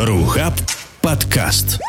[0.00, 0.54] Рухаб
[1.02, 1.80] подкаст.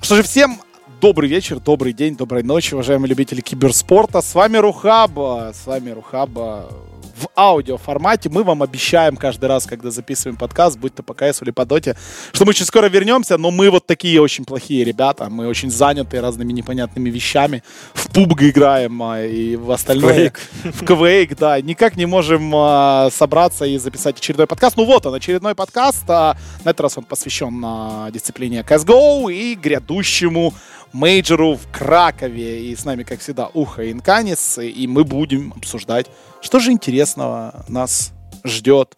[0.00, 0.58] Что же, всем
[1.02, 4.22] добрый вечер, добрый день, доброй ночи, уважаемые любители киберспорта.
[4.22, 6.70] С вами Рухаба, с вами Рухаба
[7.16, 8.28] в аудиоформате.
[8.28, 11.96] Мы вам обещаем каждый раз, когда записываем подкаст, будь то по КС или по Доте,
[12.32, 15.28] что мы очень скоро вернемся, но мы вот такие очень плохие ребята.
[15.30, 17.62] Мы очень заняты разными непонятными вещами.
[17.94, 20.32] В PUBG играем а, и в остальное.
[20.62, 21.60] В Quake, да.
[21.60, 24.76] Никак не можем а, собраться и записать очередной подкаст.
[24.76, 26.04] Ну вот он, очередной подкаст.
[26.08, 30.54] А, на этот раз он посвящен а, дисциплине CSGO и грядущему
[30.92, 32.70] мейджору в Кракове.
[32.70, 34.58] И с нами, как всегда, Ух и Инканис.
[34.58, 36.06] И мы будем обсуждать,
[36.40, 38.12] что же интересного нас
[38.44, 38.94] ждет.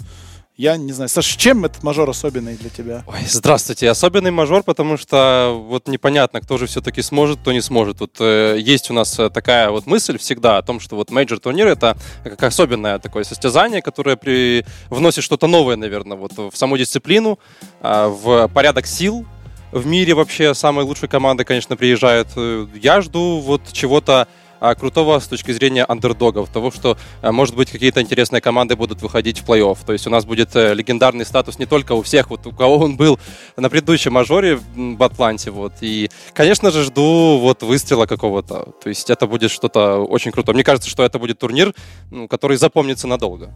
[0.59, 3.05] Я не знаю, Саш, чем этот мажор особенный для тебя?
[3.07, 3.89] Ой, здравствуйте.
[3.89, 8.01] Особенный мажор, потому что вот непонятно, кто же все-таки сможет, кто не сможет.
[8.01, 11.39] Вот э, есть у нас э, такая вот мысль всегда о том, что вот мейджор
[11.39, 14.67] турнир это как особенное такое состязание, которое при...
[14.91, 17.39] вносит что-то новое, наверное, вот в саму дисциплину,
[17.81, 19.27] э, в порядок сил,
[19.73, 22.29] в мире вообще самые лучшие команды, конечно, приезжают.
[22.37, 24.29] Э, Я жду вот чего-то
[24.61, 29.41] крутого с точки зрения андердогов, того, что, а, может быть, какие-то интересные команды будут выходить
[29.41, 29.79] в плей-офф.
[29.87, 32.79] То есть у нас будет э, легендарный статус не только у всех, вот у кого
[32.79, 33.19] он был
[33.57, 35.51] на предыдущем мажоре в Атланте.
[35.51, 35.73] Вот.
[35.81, 38.73] И, конечно же, жду вот выстрела какого-то.
[38.83, 40.53] То есть это будет что-то очень круто.
[40.53, 41.75] Мне кажется, что это будет турнир,
[42.11, 43.51] ну, который запомнится надолго.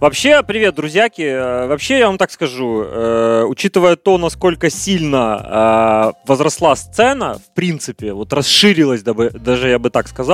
[0.00, 1.22] Вообще, привет, друзьяки.
[1.22, 8.12] Э, Вообще, я вам так скажу, э, учитывая то, насколько сильно возросла сцена, в принципе,
[8.12, 10.29] вот расширилась, даже я бы так сказал,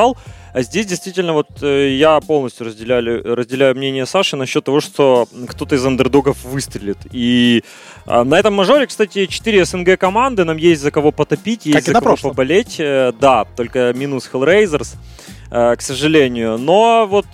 [0.56, 5.74] а здесь действительно вот э, я полностью разделяю, разделяю мнение Саши насчет того, что кто-то
[5.74, 6.96] из андердогов выстрелит.
[7.12, 7.62] И
[8.06, 11.84] э, на этом мажоре, кстати, 4 СНГ команды, нам есть за кого потопить, есть Как
[11.84, 12.30] за кого прошлом.
[12.30, 12.76] поболеть.
[12.78, 14.94] Э, Да, только минус Hellraisers,
[15.50, 16.56] э, к сожалению.
[16.56, 17.26] Но вот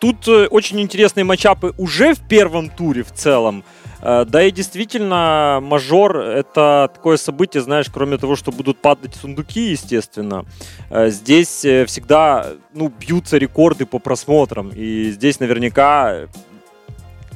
[0.00, 3.64] Тут очень интересные матчапы уже в первом туре в целом.
[4.02, 9.70] Э, Да и действительно, мажор— это такое событие, знаешь, кроме того, что будут падать сундуки,
[9.70, 10.44] естественно.
[10.90, 14.70] э, Здесь э, всегда, ну, бьются рекорды по просмотрам.
[14.74, 16.26] И здесь наверняка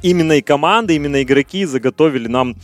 [0.03, 2.57] именно и команды, именно игроки заготовили нам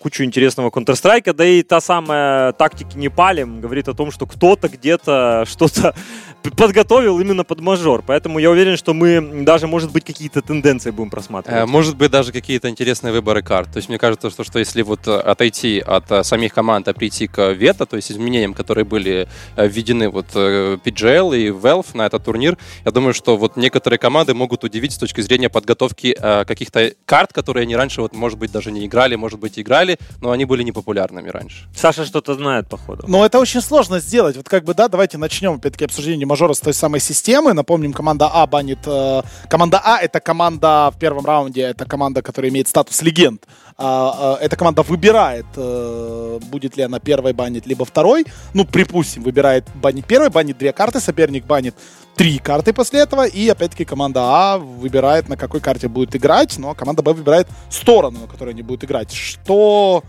[0.00, 4.68] кучу интересного Counter-Strike, да и та самая тактики не палим говорит о том, что кто-то
[4.68, 5.96] где-то что-то
[6.42, 8.02] подготовил именно под мажор.
[8.06, 11.68] Поэтому я уверен, что мы даже, может быть, какие-то тенденции будем Э, просматривать.
[11.68, 13.72] Может быть, даже какие-то интересные выборы карт.
[13.72, 16.92] То есть мне кажется, что, что если вот э, отойти от э, самих команд, а
[16.92, 21.86] прийти к вето, то есть изменениям, которые были э, введены вот э, PGL и Valve
[21.94, 26.16] на этот турнир, я думаю, что вот некоторые команды могут удивить с точки зрения подготовки
[26.18, 29.98] э, каких-то карт, которые они раньше, вот, может быть, даже не играли, может быть, играли,
[30.20, 31.66] но они были непопулярными раньше.
[31.74, 33.04] Саша что-то знает, походу.
[33.08, 34.36] Но это очень сложно сделать.
[34.36, 37.52] Вот как бы, да, давайте начнем, опять-таки, обсуждение мажора с той самой системы.
[37.52, 38.78] Напомним, команда А банит...
[38.86, 43.44] э, команда А— это команда в первом раунде, это команда, которая имеет статус легенд.
[43.76, 48.26] А, а, эта команда выбирает, э, будет ли она первой банить, либо второй.
[48.54, 51.74] Ну, припустим, выбирает банить первой, банит две карты, соперник банит
[52.16, 56.74] три карты после этого, и опять-таки команда А выбирает, на какой карте будет играть, но
[56.74, 59.12] команда Б выбирает сторону, на которой они будут играть.
[59.12, 60.02] Что...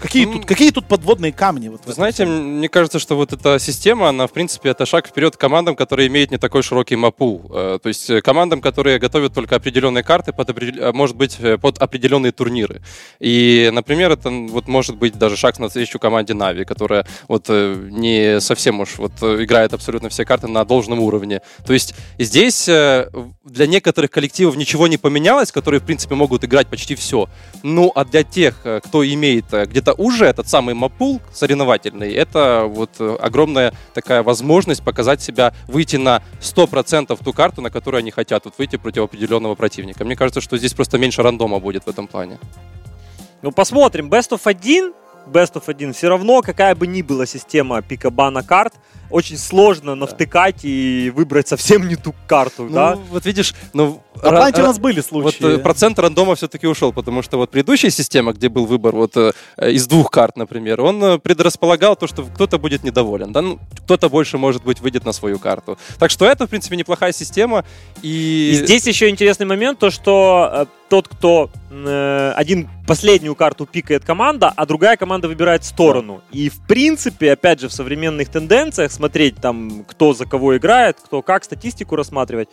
[0.00, 1.68] Какие, Ну, тут, какие тут подводные камни?
[1.68, 5.06] Вот Вы знаете, м- мне кажется, что вот эта система, она, в принципе, это шаг
[5.08, 7.50] вперед командам, которые имеют не такой широкий мапул.
[7.54, 11.78] Э, То есть э, командам, которые готовят только определенные карты, под, э, может быть, под
[11.78, 12.82] определенные турниры.
[13.20, 18.80] И, например, это вот может быть даже шаг навстречу команде Нави, которая вот не совсем
[18.80, 21.40] уж вот играет абсолютно все карты на должном уровне.
[21.66, 26.94] То есть здесь для некоторых коллективов ничего не поменялось, которые, в принципе, могут играть почти
[26.94, 27.28] все.
[27.62, 32.90] Ну, а для тех, кто имеет э, где-то уже этот самый мапул соревновательный, это вот
[32.98, 38.44] э, огромная такая возможность показать себя, выйти на 100% ту карту, на которую они хотят,
[38.44, 40.04] вот выйти против определенного противника.
[40.04, 42.38] Мне кажется, что здесь просто меньше рандома будет в этом плане.
[43.42, 44.10] Ну, посмотрим.
[44.10, 44.92] Best of 1,
[45.26, 48.74] Best of 1, все равно, какая бы ни была система пикабана карт,
[49.10, 52.98] очень сложно навтыкать и выбрать совсем не ту карту, Ну, да?
[53.10, 54.02] вот видишь, ну...
[54.14, 55.56] В Атланте ра- у нас были Вот случаи.
[55.56, 59.32] э, процент рандома все-таки ушел, потому что вот предыдущая система, где был выбор вот э,
[59.60, 64.08] из двух карт, например, он э, предрасполагал то, что кто-то будет недоволен, да, ну, кто-то
[64.08, 65.76] больше, может быть, выйдет на свою карту.
[65.98, 67.64] Так что это, в принципе, неплохая система.
[68.02, 73.66] И, И здесь еще интересный момент, то что э, тот, кто э, один последнюю карту
[73.66, 76.22] пикает команда, а другая команда выбирает сторону.
[76.32, 81.22] И в принципе, опять же, в современных тенденциях смотреть там, кто за кого играет, кто
[81.22, 82.48] как, статистику рассматривать,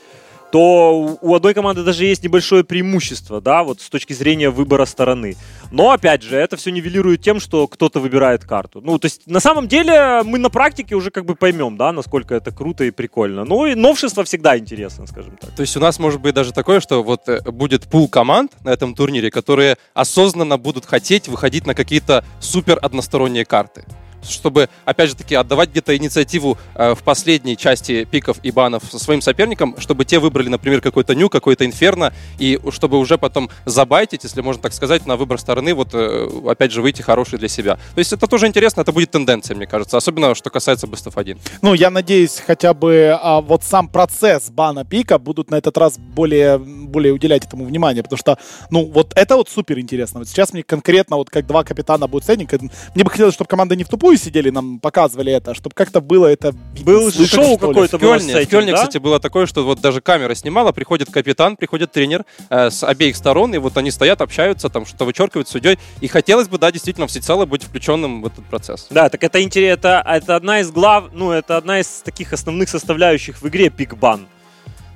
[0.54, 5.36] то у одной команды даже есть небольшое преимущество, да, вот с точки зрения выбора стороны.
[5.72, 8.80] Но, опять же, это все нивелирует тем, что кто-то выбирает карту.
[8.80, 12.36] Ну, то есть, на самом деле, мы на практике уже как бы поймем, да, насколько
[12.36, 13.46] это круто и прикольно.
[13.46, 15.50] Ну, и новшество всегда интересно, скажем так.
[15.56, 18.69] То есть у нас может быть даже такое, что вот э, будет пул команд на
[18.69, 23.86] этом турнире, которые осознанно будут хотеть выходить на какие-то супер односторонние карты
[24.28, 29.00] чтобы, опять же таки, отдавать где-то инициативу э, в последней части пиков и банов со
[29.00, 34.24] своим соперникам, чтобы те выбрали, например, какой-то ню, какой-то инферно, и чтобы уже потом забайтить,
[34.24, 37.75] если можно так сказать, на выбор стороны, вот, э, опять же, выйти хороший для себя.
[37.75, 41.38] То есть это тоже интересно, это будет тенденция, мне кажется, особенно, что касается Бестов 1.
[41.62, 45.98] Ну, я надеюсь, хотя бы а, вот сам процесс бана пика будут на этот раз
[45.98, 48.38] более, более уделять этому внимание, потому что,
[48.70, 50.20] ну, вот это вот супер интересно.
[50.20, 52.52] Вот сейчас мне конкретно, вот как два капитана будут ценник,
[52.96, 56.27] мне бы хотелось, чтобы команда не в тупую сидели, нам показывали это, чтобы как-то было
[56.27, 56.54] это...
[56.83, 58.77] Был шоу какое-то в Кёльне, в Кёльне, да?
[58.77, 63.15] кстати, было такое, что вот даже камера снимала, приходит капитан, приходит тренер э, с обеих
[63.15, 66.71] сторон, и вот они стоят, общаются, там что-то вычеркивают с судьей, и хотелось бы, да,
[66.71, 68.88] действительно, всецело быть включенным в этот процесс.
[68.89, 72.69] Да, так это интересно, это, это одна из глав, ну, это одна из таких основных
[72.69, 74.27] составляющих в игре пикбан.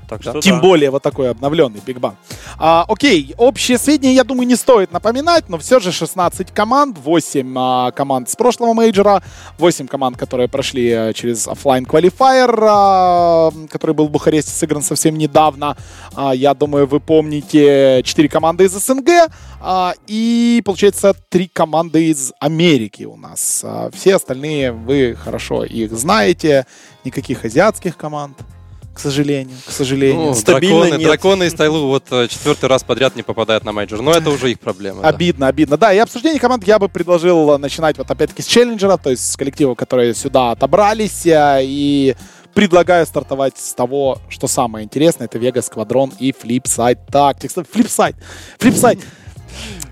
[0.08, 0.62] Так что Тем да.
[0.62, 2.16] более вот такой обновленный Big Bang.
[2.58, 7.56] А, окей, общие сведения, я думаю, не стоит напоминать, но все же 16 команд, 8
[7.58, 9.22] а, команд с прошлого мейджора,
[9.58, 15.18] 8 команд, которые прошли а, через offline qualifier, а, который был в Бухаресте сыгран совсем
[15.18, 15.76] недавно.
[16.16, 22.32] А, я думаю, вы помните 4 команды из СНГ а, и, получается, 3 команды из
[22.40, 23.62] Америки у нас.
[23.64, 26.66] А, все остальные вы хорошо их знаете,
[27.04, 28.38] никаких азиатских команд
[28.98, 29.56] к сожалению.
[29.64, 30.28] К сожалению.
[30.30, 31.08] Ну, Стабильно драконы, нет.
[31.08, 34.02] драконы из TyLoo вот э, четвертый раз подряд не попадают на мейджор.
[34.02, 35.04] Но это уже их проблема.
[35.04, 35.48] Обидно, да.
[35.50, 35.78] обидно.
[35.78, 39.38] Да, и обсуждение команд я бы предложил начинать вот опять-таки с челленджера, то есть с
[39.38, 41.28] коллективов, которые сюда отобрались.
[41.28, 42.16] Э, и
[42.56, 45.28] предлагаю стартовать с того, что самое интересное.
[45.28, 47.64] Это Vegas Squadron и Flipside Tactics.
[47.72, 48.16] Flipside.
[48.60, 49.00] Flipside.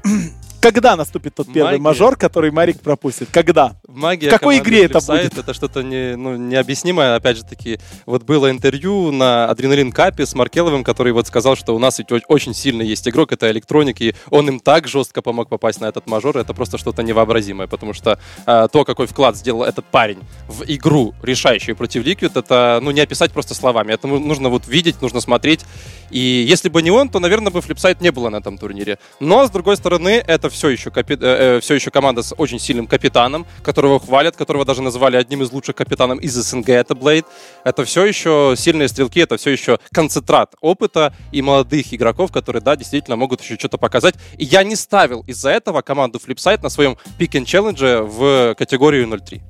[0.65, 1.83] Когда наступит тот первый Магия.
[1.83, 3.29] мажор, который Марик пропустит?
[3.31, 3.75] Когда?
[3.87, 5.37] Магия в какой игре это будет?
[5.37, 7.13] Это что-то не, ну, необъяснимое.
[7.13, 11.75] Опять же таки, вот было интервью на Адреналин Капе с Маркеловым, который вот сказал, что
[11.75, 15.49] у нас ведь очень сильно есть игрок, это электроник, и он им так жестко помог
[15.49, 16.35] попасть на этот мажор.
[16.35, 18.17] Это просто что-то невообразимое, потому что
[18.47, 23.01] э, то, какой вклад сделал этот парень в игру, решающую против Liquid, это ну, не
[23.01, 23.93] описать просто словами.
[23.93, 25.63] Это нужно вот видеть, нужно смотреть.
[26.09, 28.97] И если бы не он, то, наверное, бы флипсайт не было на этом турнире.
[29.19, 31.13] Но, с другой стороны, это все еще, капи...
[31.13, 35.43] э, э все еще команда с очень сильным капитаном, которого хвалят, которого даже назвали одним
[35.43, 37.25] из лучших капитанов из СНГ, это Блейд.
[37.63, 42.75] Это все еще сильные стрелки, это все еще концентрат опыта и молодых игроков, которые, да,
[42.75, 44.15] действительно могут еще что-то показать.
[44.37, 49.41] И я не ставил из-за этого команду Flipside на своем пик челлендже в категорию 0-3.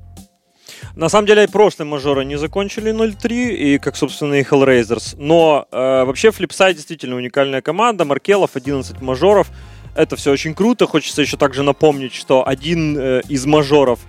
[0.94, 5.14] На самом деле, прошлые мажоры не закончили 0-3, и как, собственно, и Hellraisers.
[5.18, 8.04] Но э, вообще Flipside действительно уникальная команда.
[8.04, 9.48] Маркелов, 11 мажоров.
[9.96, 10.86] Это все очень круто.
[10.86, 14.00] Хочется еще также напомнить, что один э, из мажоров,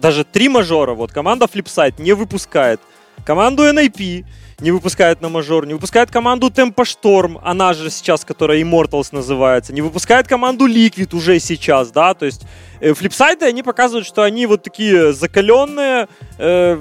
[0.00, 2.80] даже три мажора, вот команда Flipside не выпускает
[3.24, 4.24] команду NIP,
[4.60, 9.72] не выпускает на мажор, не выпускает команду Tempo Storm, она же сейчас, которая Immortals называется,
[9.72, 12.42] не выпускает команду Liquid уже сейчас, да, то есть
[12.80, 16.08] э, флипсайды, они показывают, что они вот такие закаленные,
[16.38, 16.80] э,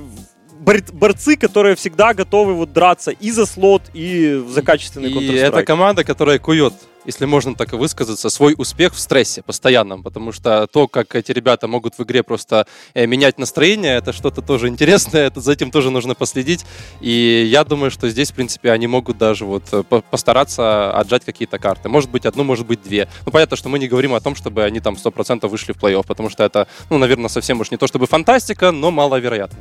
[0.92, 6.04] борцы, которые всегда готовы вот драться и за слот, и за качественный И это команда,
[6.04, 6.74] которая кует
[7.06, 11.32] если можно так и высказаться, свой успех в стрессе постоянном, потому что то, как эти
[11.32, 15.72] ребята могут в игре просто э, менять настроение, это что-то тоже интересное, это за этим
[15.72, 16.66] тоже нужно последить,
[17.02, 21.60] и я думаю, что здесь, в принципе, они могут даже вот э, постараться отжать какие-то
[21.60, 21.90] карты.
[21.90, 23.08] Может быть, одну, может быть, две.
[23.26, 26.06] Ну, понятно, что мы не говорим о том, чтобы они там 100% вышли в плей-офф,
[26.06, 29.60] потому что это, ну, наверное, совсем уж не то чтобы фантастика, но маловероятно.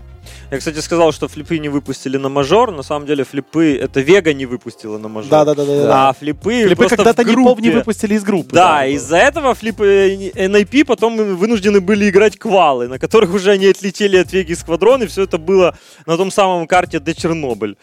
[0.50, 2.70] Я, кстати, сказал, что флипы не выпустили на мажор.
[2.70, 5.30] На самом деле флипы, это Вега не выпустила на мажор.
[5.30, 5.64] Да, да, да.
[5.64, 6.08] да.
[6.08, 7.62] А флипы, флипы когда-то группе.
[7.62, 8.54] не выпустили из группы.
[8.54, 13.66] Да, да из-за этого флипы NIP потом вынуждены были играть квалы, на которых уже они
[13.66, 15.76] отлетели от Веги Сквадрон, и все это было
[16.06, 17.76] на том самом карте до Чернобыль.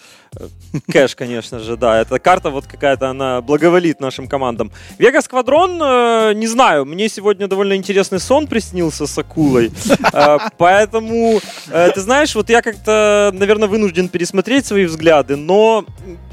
[0.90, 2.00] Кэш, конечно же, да.
[2.00, 4.72] Эта карта вот какая-то, она благоволит нашим командам.
[4.98, 9.72] Вега Сквадрон, э, не знаю, мне сегодня довольно интересный сон приснился с акулой.
[10.14, 15.86] Э, поэтому, э, ты знаешь, вот я как-то, наверное, вынужден пересмотреть свои взгляды, но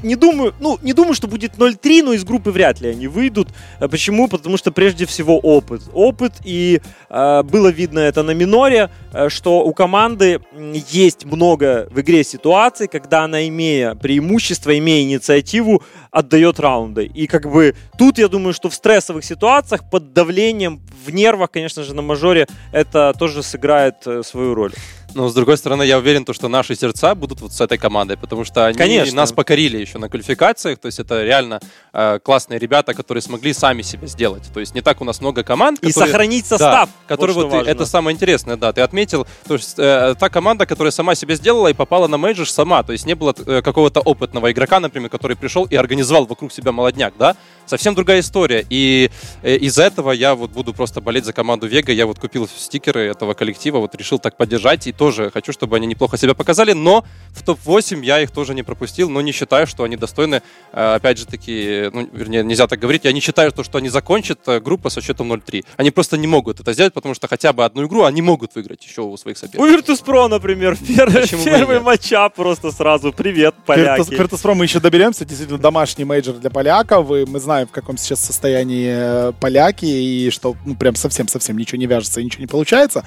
[0.03, 3.49] не думаю, ну, не думаю, что будет 0-3, но из группы вряд ли они выйдут.
[3.79, 4.27] Почему?
[4.27, 5.83] Потому что прежде всего опыт.
[5.93, 8.89] Опыт, и было видно это на миноре,
[9.29, 10.41] что у команды
[10.89, 17.05] есть много в игре ситуаций, когда она, имея преимущество, имея инициативу, отдает раунды.
[17.05, 21.83] И как бы тут я думаю, что в стрессовых ситуациях под давлением в нервах, конечно
[21.83, 24.73] же, на мажоре это тоже сыграет э, свою роль.
[25.15, 28.17] Но, с другой стороны, я уверен, то, что наши сердца будут вот с этой командой,
[28.17, 29.15] потому что они Конечно.
[29.15, 30.79] нас покорили еще на квалификациях.
[30.79, 31.59] То есть это реально
[31.93, 34.43] э, классные ребята, которые смогли сами себя сделать.
[34.53, 36.11] То есть не так у нас много команд, И которые...
[36.11, 36.89] сохранить Да, состав.
[37.07, 37.69] который вот, вот, важно.
[37.69, 41.67] это самое интересное, да, ты отметил, то есть э, та команда, которая сама себе сделала
[41.67, 45.35] и попала на мейджор сама, то есть не было э, какого-то опытного игрока, например, который
[45.35, 47.35] пришел и организовал вокруг себя молодняк, да,
[47.65, 49.09] совсем другая история, и
[49.41, 53.01] э, из-за этого я вот буду просто болеть за команду Вега, я вот купил стикеры
[53.07, 57.05] этого коллектива, вот решил так поддержать, и тоже хочу, чтобы они неплохо себя показали, но
[57.31, 60.41] в топ-8 я их тоже не пропустил, но не считаю, что они достойны,
[60.73, 63.87] э, опять же таки, ну, вернее, нельзя так говорить, я не считаю, то, что они
[63.87, 65.63] закончат э, группу со счетом 0-3.
[65.77, 68.83] Они просто не могут это сделать, потому что хотя бы одну игру они могут выиграть
[68.85, 69.89] еще у своих У соперников.
[69.89, 71.83] Virtus.pro, например, первый, первый нет?
[71.83, 73.13] матчап просто сразу.
[73.13, 74.01] Привет, поляки.
[74.01, 75.23] Virtus.pro мы еще доберемся.
[75.23, 77.09] Действительно, домашний мейджор для поляков.
[77.11, 79.85] И мы знаем, в каком сейчас состоянии э, поляки.
[79.85, 83.05] И что, ну, прям совсем-совсем ничего не вяжется и ничего не получается.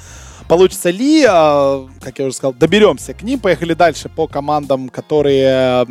[0.53, 3.41] Получится ли, э, как я уже сказал, доберемся к ним.
[3.41, 5.87] Поехали дальше по командам, которые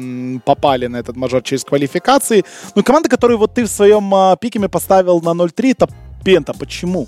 [0.46, 2.46] попали на этот мажор через квалификации.
[2.76, 5.88] Ну, команда, которую вот ты в своем э, pick'em е поставил на 0-3, это
[6.24, 6.54] Penta.
[6.54, 7.08] Почему?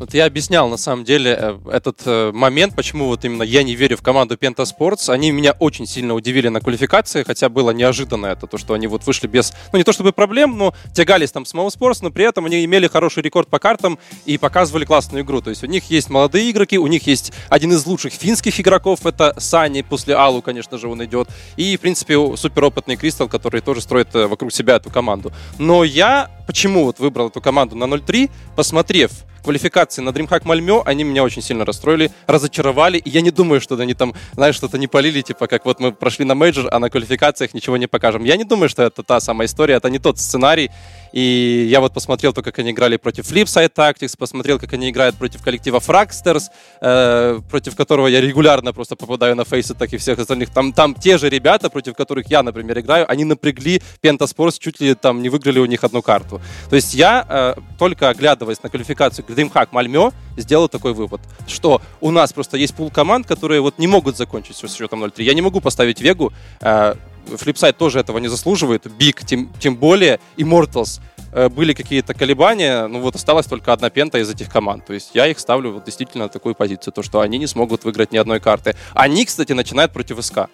[0.00, 3.74] Вот я объяснял, на самом деле, э, этот э, момент, почему вот именно я не
[3.74, 5.12] верю в команду Penta Sports.
[5.12, 9.04] Они меня очень сильно удивили на квалификации, хотя было неожиданно это, то, что они вот
[9.04, 12.46] вышли без, ну не то чтобы проблем, но тягались там с mousesports, но при этом
[12.46, 15.42] они имели хороший рекорд по картам и показывали классную игру.
[15.42, 19.04] То есть у них есть молодые игроки, у них есть один из лучших финских игроков,
[19.04, 21.28] это suNny, после allu, конечно же, он идет.
[21.58, 25.30] И, в принципе, суперопытный kRYSTAL, который тоже строит э, вокруг себя эту команду.
[25.58, 29.12] Но я почему вот выбрал эту команду на 0-3, посмотрев
[29.44, 33.76] квалификации на DreamHack Malmö, они меня очень сильно расстроили, разочаровали, и я не думаю, что
[33.76, 36.90] они там, знаешь, что-то не полили, типа, как вот мы прошли на мейджор, а на
[36.90, 38.24] квалификациях ничего не покажем.
[38.24, 40.72] Я не думаю, что это та самая история, это не тот сценарий,
[41.12, 45.16] и я вот посмотрел то, как они играли против Flipside Tactics, посмотрел, как они играют
[45.16, 46.50] против коллектива Fragsters,
[46.80, 50.50] э, против которого я регулярно просто попадаю на фейсы, так и всех остальных.
[50.50, 54.94] Там, там те же ребята, против которых я, например, играю, они напрягли Pentasports, чуть ли
[54.94, 56.40] там не выиграли у них одну карту.
[56.68, 62.10] То есть я, э, только оглядываясь на квалификацию DreamHack Мальмё, сделал такой вывод, что у
[62.10, 65.22] нас просто есть пул команд, которые вот не могут закончить с счетом 0-3.
[65.24, 66.94] Я не могу поставить Вегу, э,
[67.26, 71.00] Flipside тоже этого не заслуживает, BIG тем, тем более, Immortals
[71.32, 74.86] э, были какие-то колебания, ну вот осталась только одна Penta из этих команд.
[74.86, 77.84] То есть я их ставлю вот действительно на такую позицию, то что они не смогут
[77.84, 78.74] выиграть ни одной карты.
[78.94, 80.48] Они, кстати, начинают против SK.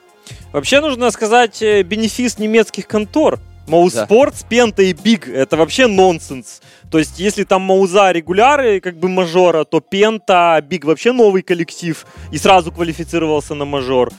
[0.52, 3.40] Вообще нужно сказать э, бенефис немецких контор.
[3.66, 3.90] Mouz.
[3.90, 4.06] Да.
[4.48, 6.60] Penta и BIG это вообще нонсенс.
[6.90, 12.06] То есть, если там Mouz'а регуляры, как бы мажора, то Penta, BIG вообще новый коллектив
[12.30, 14.12] и сразу квалифицировался на мажор.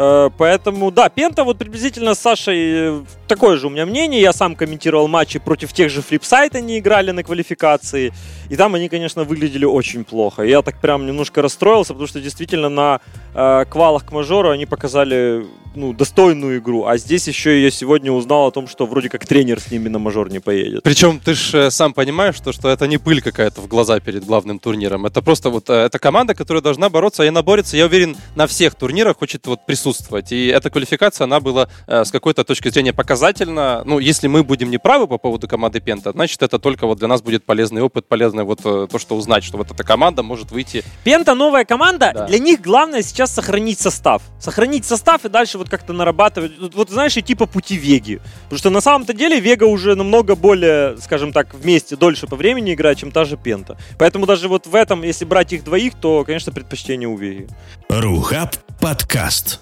[0.00, 4.22] Э, Поэтому, да, Пента вот приблизительно с Сашей э, такое же у меня мнение.
[4.22, 8.14] Я сам комментировал матчи против тех же Флипсайт, они играли на квалификации.
[8.48, 10.42] И там они, конечно, выглядели очень плохо.
[10.42, 13.00] Я так прям немножко расстроился, потому что действительно на
[13.34, 16.86] э, квалах к мажору они показали ну, достойную игру.
[16.86, 19.98] А здесь еще я сегодня узнал о том, что вроде как тренер с ними на
[19.98, 20.82] мажор не поедет.
[20.82, 24.58] Причем ты же сам понимаешь, что, что это не пыль какая-то в глаза перед главным
[24.58, 25.06] турниром.
[25.06, 28.46] Это просто вот э, это команда, которая должна бороться, и она борется, я уверен, на
[28.46, 29.89] всех турнирах хочет вот присутствовать.
[30.32, 33.82] И эта квалификация, она была э, с какой-то точки зрения показательна.
[33.84, 37.22] Ну, если мы будем неправы по поводу команды Пента, значит, это только вот для нас
[37.22, 40.84] будет полезный опыт, полезное вот э, то, что узнать, что вот эта команда может выйти.
[41.04, 42.12] Пента новая команда.
[42.14, 42.26] Да.
[42.26, 44.22] Для них главное сейчас сохранить состав.
[44.38, 46.58] Сохранить состав и дальше вот как-то нарабатывать.
[46.58, 48.20] Вот, вот знаешь, идти по пути Веги.
[48.44, 52.74] Потому что на самом-то деле Вега уже намного более, скажем так, вместе дольше по времени
[52.74, 53.76] играет, чем та же Пента.
[53.98, 57.48] Поэтому даже вот в этом, если брать их двоих, то, конечно, предпочтение у Веги.
[57.88, 59.60] Рухаб подкаст.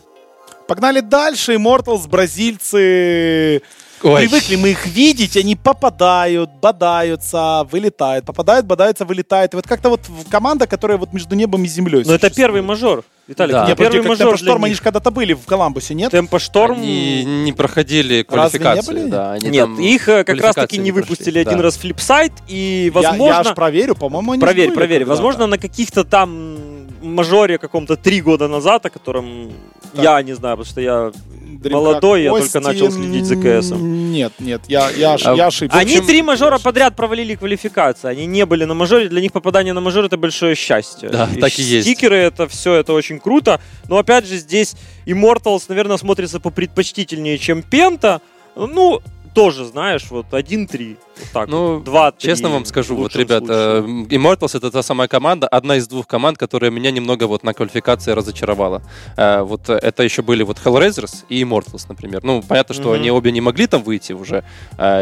[0.68, 1.54] Погнали дальше.
[1.54, 3.62] Immortals, бразильцы.
[4.00, 9.54] Привыкли мы их видеть, они попадают, бодаются, вылетают, попадают, бодаются, вылетают.
[9.54, 12.04] И вот как-то вот команда, которая вот между небом и землей.
[12.06, 12.36] Но это существует.
[12.36, 13.02] первый мажор.
[13.26, 13.62] Виталик, Да.
[13.64, 16.12] это Не, первый как мажор Темпо для Шторм, они же когда-то были в Коламбусе, нет?
[16.12, 16.78] Темпо Шторм...
[16.78, 19.08] Они не проходили Разве не были?
[19.10, 21.10] Да, они Нет, там их э, как раз таки квалификации не прошли.
[21.10, 21.62] выпустили один Да.
[21.64, 23.24] раз флипсайт, и, Я- возможно...
[23.34, 25.04] Я, аж проверю, по-моему, они Проверь, были проверь.
[25.06, 29.52] Возможно, на каких-то там мажоре каком-то три года назад, о котором
[29.94, 30.04] Так.
[30.04, 31.12] я не знаю, потому что я...
[31.58, 34.12] Dreamhack молодой, я только начал следить за КСом.
[34.12, 35.76] Нет, нет, я, я, А, я ошибся.
[35.76, 38.12] Они три мажора подряд провалили квалификацию.
[38.12, 39.08] Они не были на мажоре.
[39.08, 41.08] Для них попадание на мажор это большое счастье.
[41.08, 41.88] Да, так и есть.
[41.88, 43.60] Стикеры это все, это очень круто.
[43.88, 44.76] Но опять же, здесь
[45.06, 48.20] Immortals, наверное, смотрится попредпочтительнее, чем Пента.
[48.54, 49.00] Ну,
[49.34, 50.96] тоже, знаешь, вот 1-3.
[51.20, 51.48] Вот так.
[51.48, 51.84] Ну, вот.
[51.84, 56.06] 2 Честно вам скажу, вот, ребята, э, Immortals это та самая команда, одна из двух
[56.06, 58.82] команд, которая меня немного вот на квалификации разочаровала.
[59.16, 62.20] Э, Вот э, это еще были вот Hellraisers и Immortals, например.
[62.24, 62.92] Ну, понятно, что Мгм.
[62.92, 64.42] они обе не могли там выйти уже,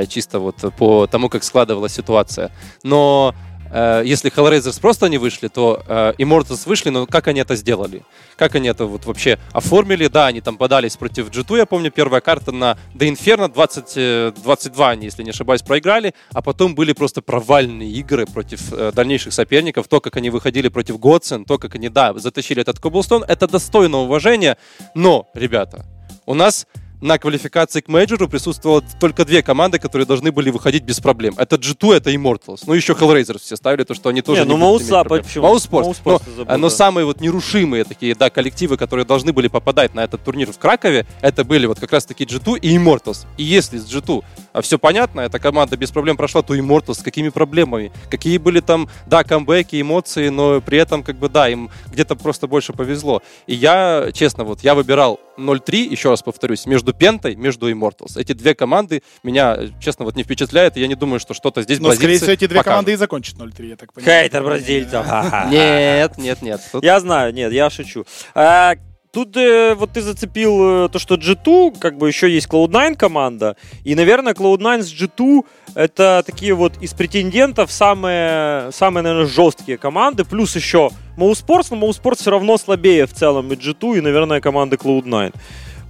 [0.09, 2.51] чисто вот по тому, как складывалась ситуация.
[2.83, 3.35] Но
[3.71, 8.03] э, если Hellraisers просто не вышли, то э, Immortals вышли, но как они это сделали?
[8.37, 10.07] Как они это вот вообще оформили?
[10.09, 14.91] Да, они там подались против G2, я помню, первая карта на The Inferno 20, 22
[14.91, 19.89] они, если не ошибаюсь, проиграли, а потом были просто провальные игры против э, дальнейших соперников,
[19.89, 23.99] то, как они выходили против Годсен, то, как они, да, затащили этот Cobblestone, это достойно
[23.99, 24.57] уважения,
[24.95, 25.87] но, ребята,
[26.27, 26.67] у нас
[27.01, 31.35] на квалификации к мейджору присутствовало только две команды, которые должны были выходить без проблем.
[31.37, 32.63] Это G2, это Immortals.
[32.67, 35.25] Ну, еще Hellraisers все ставили, то, что они тоже Не, не, ну, проблем.
[35.25, 35.57] почему?
[35.57, 36.75] Sports Но, забыл, но да.
[36.75, 41.07] самые вот нерушимые такие, да, коллективы, которые должны были попадать на этот турнир в Кракове,
[41.21, 43.27] это были вот как раз-таки G2 и Immortals.
[43.37, 44.25] И если с G2
[44.63, 47.93] все понятно, эта команда без проблем прошла, то Immortals с какими проблемами?
[48.11, 52.47] Какие были там, да, камбэки, эмоции, но при этом, как бы, да, им где-то просто
[52.47, 53.23] больше повезло.
[53.47, 58.19] И я, честно, вот, я выбирал 0-3, еще раз повторюсь, между Пентой, между Immortals.
[58.19, 61.79] Эти две команды меня, честно, вот не впечатляют, и я не думаю, что что-то здесь
[61.81, 62.65] Но, скорее бразильцы всего, эти две покажут.
[62.73, 64.23] команды и закончат 0-3, я так понимаю.
[64.23, 65.07] Хейтер бразильцев.
[65.51, 66.61] Нет, нет, нет.
[66.73, 68.05] Тут- Я знаю, нет, я шучу.
[68.35, 68.75] А,
[69.17, 73.57] Тут э, вот ты зацепил э, то, что G2, как бы еще есть Cloud9 команда,
[73.83, 75.43] и, наверное, Cloud9 с G2
[75.75, 82.15] это такие вот из претендентов самые, самые, наверное, жесткие команды, плюс еще Mouse но Mouse
[82.15, 85.33] все равно слабее в целом и G2, и, наверное, команды Cloud9.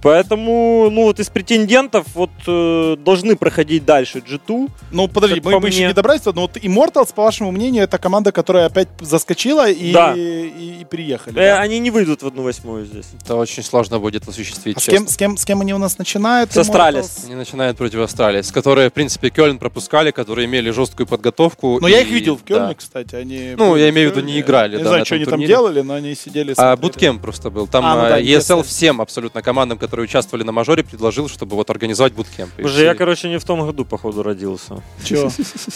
[0.01, 4.69] Поэтому, ну вот из претендентов вот э, должны проходить дальше G2.
[4.91, 7.97] Ну, подожди, мы, по мы еще не добрались, но вот Immortals, по вашему мнению, это
[7.97, 10.13] команда, которая опять заскочила и, Да.
[10.15, 11.37] и, и приехали.
[11.39, 11.59] Э, да?
[11.61, 13.07] Они не выйдут в одну восьмую здесь.
[13.23, 15.97] Это очень сложно будет осуществить, А с кем, с, кем, с кем они у нас
[15.97, 16.51] начинают?
[16.53, 17.23] С Astralis.
[17.25, 21.79] Они начинают против Astralis, с которой, в принципе, Кёльн пропускали, которые имели жесткую подготовку.
[21.81, 22.73] Ну, я и- их видел в Кёльне, да.
[22.75, 23.15] кстати.
[23.15, 25.43] Они Ну, я имею в виду, не играли, Не да, знаю, на что они там
[25.43, 27.67] делали, но они сидели А, bootcamp просто был.
[27.67, 28.63] Там А, ну да, а, ESL ESL.
[28.63, 32.49] всем абсолютно командам, которые участвовали на мажоре, предложил, чтобы вот организовать bootcamp.
[32.57, 34.83] И Уже все- я, короче, не в том году, походу, родился.
[35.03, 35.29] Чё?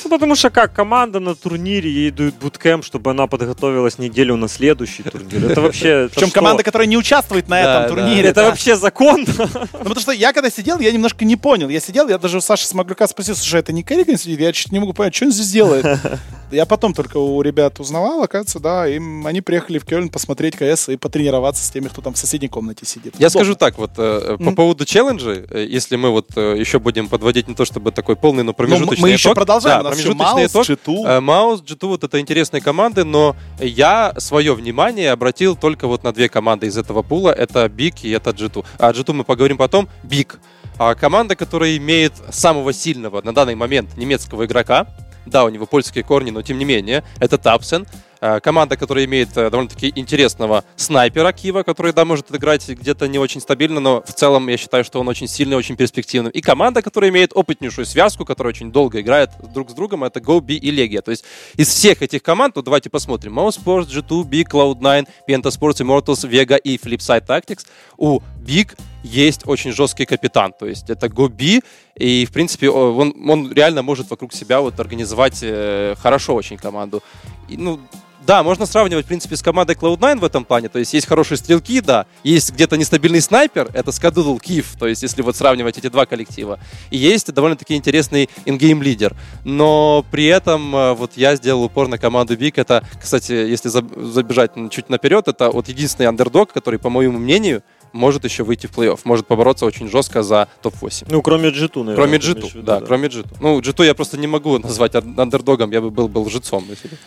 [0.03, 4.49] Ну, потому что как команда на турнире, ей дают буткемп, чтобы она подготовилась неделю на
[4.49, 5.51] следующий турнир.
[5.51, 6.09] Это вообще...
[6.13, 8.29] Причем команда, которая не участвует на этом турнире.
[8.29, 9.25] Это вообще закон?
[9.27, 11.69] Ну, потому что я когда сидел, я немножко не понял.
[11.69, 14.39] Я сидел, я даже у Саши Смоглюка спросил, слушай, это не Керриган сидит?
[14.39, 15.85] Я чуть не могу понять, что он здесь делает.
[16.51, 20.89] Я потом только у ребят узнавал, оказывается, да, им, они приехали в Кёльн посмотреть КС
[20.89, 23.13] и потренироваться с теми, кто там в соседней комнате сидит.
[23.17, 23.29] Я Удобно.
[23.29, 24.55] скажу так, вот э, по Мгм.
[24.55, 28.43] поводу челленджей, э, если мы вот э, еще будем подводить не то чтобы такой полный,
[28.43, 29.35] но Ну, промежуточный мы еще итог.
[29.35, 29.83] продолжаем.
[29.83, 30.95] Да, у нас еще промежуточный Маус, итог.
[31.05, 31.07] G2.
[31.07, 36.11] Э, Маус, G2 вот это интересные команды, но я свое внимание обратил только вот на
[36.11, 37.31] две команды из этого пула.
[37.31, 38.65] Это Big и это G2.
[38.79, 39.87] А G2 мы поговорим потом.
[40.03, 40.35] Big.
[40.77, 44.87] А команда, которая имеет самого сильного на данный момент немецкого игрока.
[45.27, 47.03] Да, у него польские корни, но тем не менее.
[47.19, 47.85] Это Тапсен.
[48.21, 53.17] Э, Команда, которая имеет э, довольно-таки интересного снайпера Кива, который, да, может играть где-то не
[53.17, 56.29] очень стабильно, но в целом я считаю, что он очень сильный, очень перспективный.
[56.29, 60.53] И команда, которая имеет опытнейшую связку, которая очень долго играет друг с другом, это GoB
[60.53, 61.01] и Legia.
[61.01, 63.39] То есть из всех этих команд, вот давайте посмотрим.
[63.39, 67.65] Mouse Sports, G2, Big, Cloud9, Penta Sports, Immortals, Vega и Flipside Tactics.
[67.97, 71.61] У Big есть очень жесткий капитан, то есть это Гоби,
[71.95, 77.01] и, в принципе, он, он реально может вокруг себя вот организовать э, хорошо очень команду.
[77.49, 77.79] И, ну,
[78.25, 80.69] да, можно сравнивать, в принципе, с командой Cloud9 в этом плане.
[80.69, 82.05] То есть есть хорошие стрелки, да.
[82.23, 84.75] Есть где-то нестабильный снайпер, это Скадудл Киев.
[84.79, 86.59] То есть если вот сравнивать эти два коллектива.
[86.91, 89.15] И есть довольно-таки интересный in-game leader.
[89.43, 92.57] Но при этом э, вот я сделал упор на команду BIG.
[92.57, 97.63] Это, кстати, если заб- забежать чуть наперед, это вот единственный андердог, который, по моему мнению,
[97.93, 98.99] может еще выйти в плей-офф.
[99.03, 101.07] Может побороться очень жестко за топ-8.
[101.09, 101.95] Ну, кроме G2, наверное.
[101.95, 103.25] Кроме G2, виду, да, кроме G2.
[103.41, 106.65] Ну, G2 я просто не могу назвать ан- андердогом, я бы был, был лжецом.
[106.69, 106.97] если бы.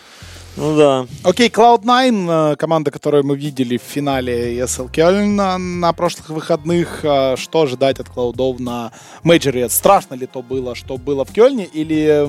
[0.56, 1.06] Ну да.
[1.24, 7.00] Окей, Cloud9, э, команда, которую мы видели в финале ESL Кёльн на, на прошлых выходных.
[7.04, 8.92] Э, Что ожидать от Cloud на
[9.24, 9.68] мейджоре?
[9.68, 11.64] Страшно ли то было, что было в Кёльне?
[11.64, 12.28] Или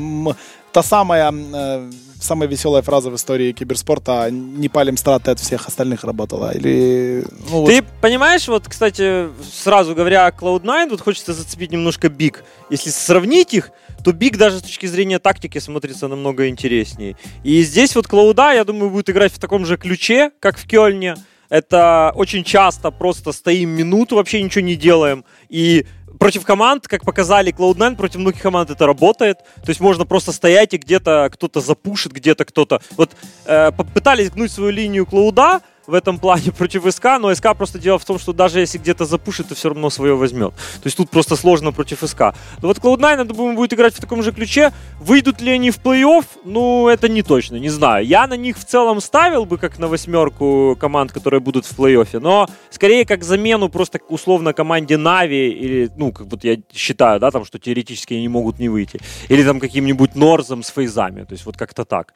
[0.72, 1.92] та самая, э,
[2.26, 6.52] самая веселая фраза в истории киберспорта «не палим страты от всех остальных» работала?
[6.54, 7.24] Или...
[7.50, 12.38] ну, Ты понимаешь, вот, кстати, сразу говоря о Cloud9, вот хочется зацепить немножко Big.
[12.70, 13.72] Если сравнить их,
[14.04, 17.16] то Big даже с точки зрения тактики смотрится намного интереснее.
[17.44, 21.16] И здесь вот Cloud, я думаю, будет играть в таком же ключе, как в Кёльне.
[21.50, 25.24] Это очень часто просто стоим минуту, вообще ничего не делаем.
[25.50, 25.86] И
[26.20, 29.40] против команд, как показали Cloud9, против многих команд это работает.
[29.64, 32.82] То есть можно просто стоять и где-то кто-то запушит, где-то кто-то...
[32.98, 33.12] Вот
[33.46, 38.00] э, попытались гнуть свою линию Cloud, в этом плане против СК, но СК просто дело
[38.00, 40.54] в том, что даже если где-то запушит, то все равно свое возьмет.
[40.56, 42.34] То есть тут просто сложно против СК.
[42.62, 44.72] Но вот Cloud9, я думаю, будет играть в таком же ключе.
[45.00, 46.26] Выйдут ли они в плей-офф?
[46.46, 48.06] Ну, это не точно, не знаю.
[48.06, 52.20] Я на них в целом ставил бы как на восьмерку команд, которые будут в плей-оффе,
[52.20, 57.32] но скорее как замену просто условно команде Нави или, ну, как вот я считаю, да,
[57.32, 59.00] там, что теоретически они могут не выйти.
[59.30, 61.24] Или там каким-нибудь North ом с FaZe ами.
[61.24, 62.14] То есть вот как-то так.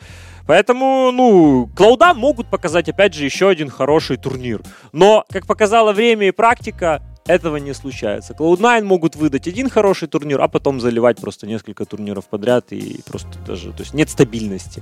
[0.49, 4.63] Поэтому, ну, Cloud а могут показать, опять же, еще один хороший турнир.
[4.91, 8.33] Но, как показало время и практика, этого не случается.
[8.33, 13.37] Cloud9 могут выдать один хороший турнир, а потом заливать просто несколько турниров подряд и просто
[13.45, 14.81] даже, то есть нет стабильности.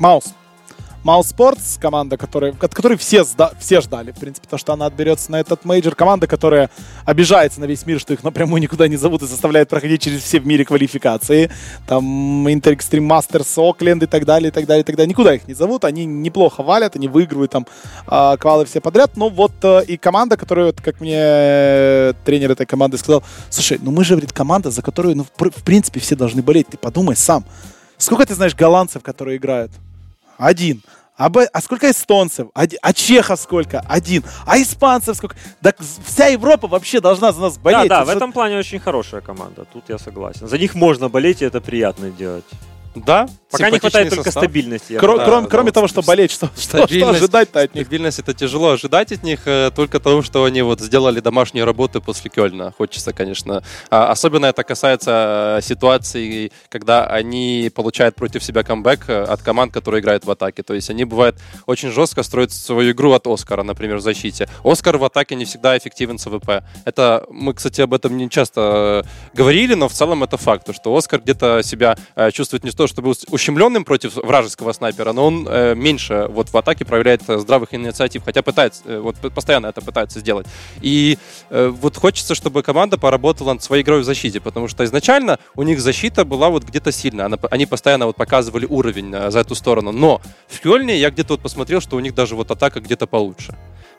[0.00, 0.34] Mouse.
[1.04, 3.24] Mousesports, команда, которая, от которой все,
[3.58, 5.94] все ждали, в принципе, то, что она отберется на этот мейджор.
[5.94, 6.70] Команда, которая
[7.04, 10.40] обижается на весь мир, что их напрямую никуда не зовут и заставляет проходить через все
[10.40, 11.50] в мире квалификации.
[11.86, 15.10] Там Inter Extreme Masters, Окленд и так далее, и так далее, и так далее.
[15.10, 17.66] Никуда их не зовут, они неплохо валят, они выигрывают там
[18.06, 19.14] э, квалы все подряд.
[19.16, 23.78] Но вот э, и команда, которая, вот, как мне э, тренер этой команды сказал, слушай,
[23.82, 26.68] ну мы же, говорит, команда, за которую, ну, в принципе, все должны болеть.
[26.68, 27.44] Ты подумай сам.
[27.98, 29.70] Сколько ты знаешь голландцев, которые играют?
[30.38, 30.82] Один.
[31.16, 31.48] А, б...
[31.52, 32.48] а сколько эстонцев?
[32.54, 32.78] Один.
[32.82, 33.80] А чехов сколько?
[33.88, 34.24] Один.
[34.46, 35.36] А испанцев сколько?
[35.60, 35.72] Да
[36.04, 37.88] вся Европа вообще должна за нас болеть.
[37.88, 39.64] Да, да, в этом плане очень хорошая команда.
[39.64, 40.48] Тут я согласен.
[40.48, 42.44] За них можно болеть, и это приятно делать.
[42.94, 43.28] Да.
[43.58, 44.42] Пока не хватает только состав.
[44.42, 44.92] стабильности.
[44.94, 47.84] Кро- да, кроме, да, кроме да, того, что болеть, что, что, что ожидать-то от них?
[47.86, 52.00] Стабильность это тяжело ожидать от них, э, только тому, что они вот сделали домашние работы
[52.00, 52.72] после Кёльна.
[52.76, 53.62] Хочется, конечно.
[53.90, 59.72] А, особенно это касается э, ситуации, когда они получают против себя камбэк э, от команд,
[59.72, 60.62] которые играют в атаке.
[60.62, 61.36] То есть они, бывает,
[61.66, 64.48] очень жестко строят свою игру от Оскара, например, в защите.
[64.64, 66.64] Оскар в атаке не всегда эффективен с AWP.
[66.84, 71.20] Это, мы, кстати, об этом не часто говорили, но в целом это факт, что Оскар
[71.20, 71.96] где-то себя
[72.32, 76.84] чувствует не то, чтобы ущемленным против вражеского снайпера, но он э, меньше вот в атаке
[76.84, 80.46] проявляет э, здравых инициатив, хотя пытается, э, вот постоянно это пытается сделать.
[80.80, 81.18] И
[81.50, 85.62] э, вот хочется, чтобы команда поработала над своей игрой в защите, потому что изначально у
[85.62, 89.54] них защита была вот где-то сильная, она, они постоянно вот показывали уровень э, за эту
[89.54, 93.06] сторону, но в Кёльне я где-то вот посмотрел, что у них даже вот атака где-то
[93.06, 93.54] получше.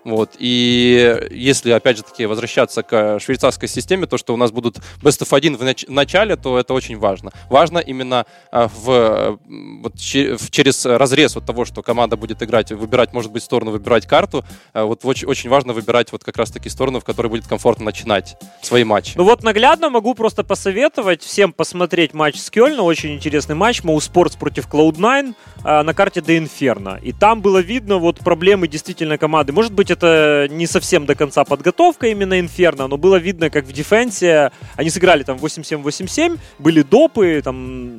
[0.06, 0.36] Вот.
[0.38, 5.24] И если, опять же таки, возвращаться к швейцарской системе, то, что у нас будут best
[5.24, 7.32] of 1 в, нач- в начале, то это очень важно.
[7.50, 13.32] Важно именно а, в, вот, через разрез вот того, что команда будет играть, выбирать, может
[13.32, 14.44] быть, сторону, выбирать карту.
[14.74, 18.38] А, вот очень, очень важно выбирать вот как раз-таки сторону, в которой будет комфортно начинать
[18.62, 19.14] свои матчи.
[19.16, 22.82] Ну вот наглядно могу просто посоветовать всем посмотреть матч с Кёльна.
[22.82, 23.84] Очень интересный матч.
[23.84, 27.00] Моу Спортс против Cloud9 а, на карте Де Инферно.
[27.02, 29.54] И там было видно вот проблемы действительно команды.
[29.54, 33.72] Может быть, это не совсем до конца подготовка именно Инферно, но было видно, как в
[33.72, 37.98] дефенсе они сыграли там 8-7-8-7, были допы, там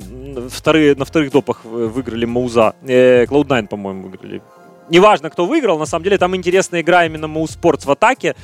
[0.49, 4.41] вторые, на вторых допах выиграли Мауза, э, Cloud9, по-моему, выиграли
[4.89, 8.35] неважно, кто выиграл, на самом деле там интересная игра именно Mouse Sports в атаке.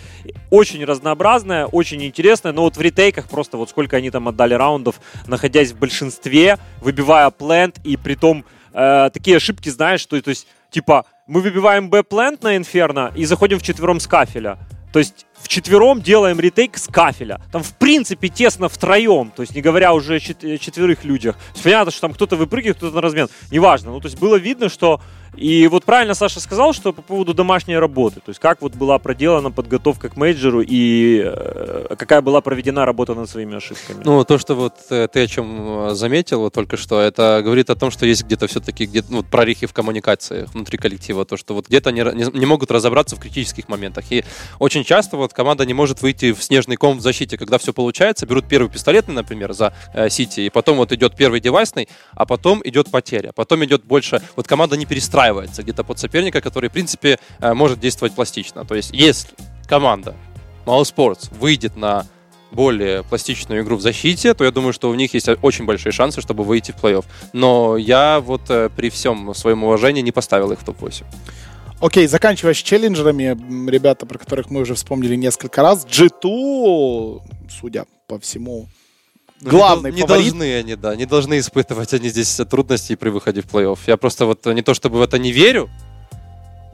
[0.49, 4.99] Очень разнообразная, очень интересная, но вот в ретейках просто вот сколько они там отдали раундов,
[5.27, 10.47] находясь в большинстве, выбивая плент и при том э, такие ошибки, знаешь, что то есть
[10.69, 14.57] типа мы выбиваем Б-плент на Инферно и заходим в четвером с кафеля.
[14.91, 17.41] То есть в четвером делаем ретейк с кафеля.
[17.51, 21.35] Там, в принципе, тесно втроем, то есть не говоря уже о четверых людях.
[21.61, 23.27] понятно, что там кто-то выпрыгивает, кто-то на размен.
[23.51, 23.91] Неважно.
[23.91, 25.01] Ну, то есть было видно, что
[25.35, 28.99] и вот правильно Саша сказал, что по поводу домашней работы, то есть как вот была
[28.99, 34.03] проделана подготовка к мейджору и э, какая была проведена работа над своими ошибками.
[34.05, 37.69] Ну, то, что вот э, ты о чем э, заметил вот только что, это говорит
[37.69, 41.55] о том, что есть где-то все-таки где ну, прорехи в коммуникации внутри коллектива, то, что
[41.55, 42.03] вот где-то не,
[42.37, 44.05] не могут разобраться в критических моментах.
[44.11, 44.23] И
[44.59, 48.27] очень часто вот команда не может выйти в снежный ком в защите, когда все получается,
[48.27, 52.61] берут первый пистолетный, например, за э, Сити, и потом вот идет первый девайсный, а потом
[52.63, 56.73] идет потеря, потом идет больше, вот команда не перестраивается подстраивается где-то под соперника, который, в
[56.73, 58.65] принципе, э, может действовать пластично.
[58.65, 59.29] То есть, если
[59.67, 60.15] команда
[60.65, 62.05] Sports выйдет на
[62.51, 66.21] более пластичную игру в защите, то я думаю, что у них есть очень большие шансы,
[66.21, 67.05] чтобы выйти в плей-офф.
[67.33, 71.03] Но я вот э, при всем своем уважении не поставил их в топ-8.
[71.81, 73.35] Окей, заканчивая с челленджерами,
[73.69, 78.67] ребята, про которых мы уже вспомнили несколько раз, G2, судя по всему,
[79.43, 80.25] ну, главный не, не фаворит.
[80.25, 83.79] должны они, да, не должны испытывать они здесь трудностей при выходе в плей-офф.
[83.87, 85.69] Я просто вот не то чтобы в это не верю,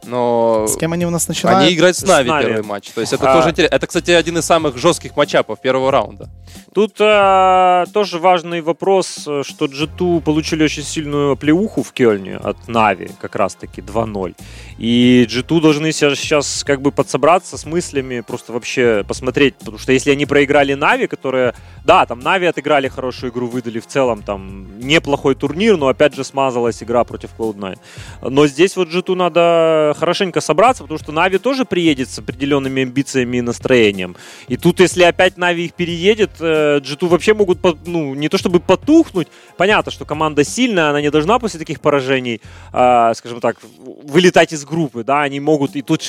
[0.06, 0.66] но...
[0.68, 1.62] С кем они у нас начинают?
[1.62, 2.90] Они играют с Na'Vi, первый матч.
[2.90, 3.36] То есть это а...
[3.36, 3.76] тоже интересно.
[3.76, 6.30] Это, кстати, один из самых жестких matchup ов первого раунда.
[6.74, 13.10] Тут а, тоже важный вопрос, что G2 получили очень сильную плеуху в Кельне от Na'Vi,
[13.20, 14.36] как раз-таки 2-0.
[14.78, 20.12] И G2 должны сейчас как бы подсобраться с мыслями, просто вообще посмотреть, потому что если
[20.12, 21.54] они проиграли Na'Vi, которые,
[21.86, 26.24] да, там Na'Vi отыграли хорошую игру, выдали в целом там неплохой турнир, но опять же
[26.24, 27.80] смазалась игра против Cloud9.
[28.22, 33.38] Но здесь вот G2 надо хорошенько собраться, потому что Нави тоже приедет с определенными амбициями
[33.38, 34.16] и настроением.
[34.48, 38.60] И тут, если опять Нави их переедет, э, G2 вообще могут, ну, не то чтобы
[38.60, 39.28] потухнуть.
[39.58, 42.42] Понятно, что команда сильная, она не должна после таких поражений,
[42.74, 43.58] э, скажем так,
[44.04, 46.00] вылетать из группы, да, они могут, и тут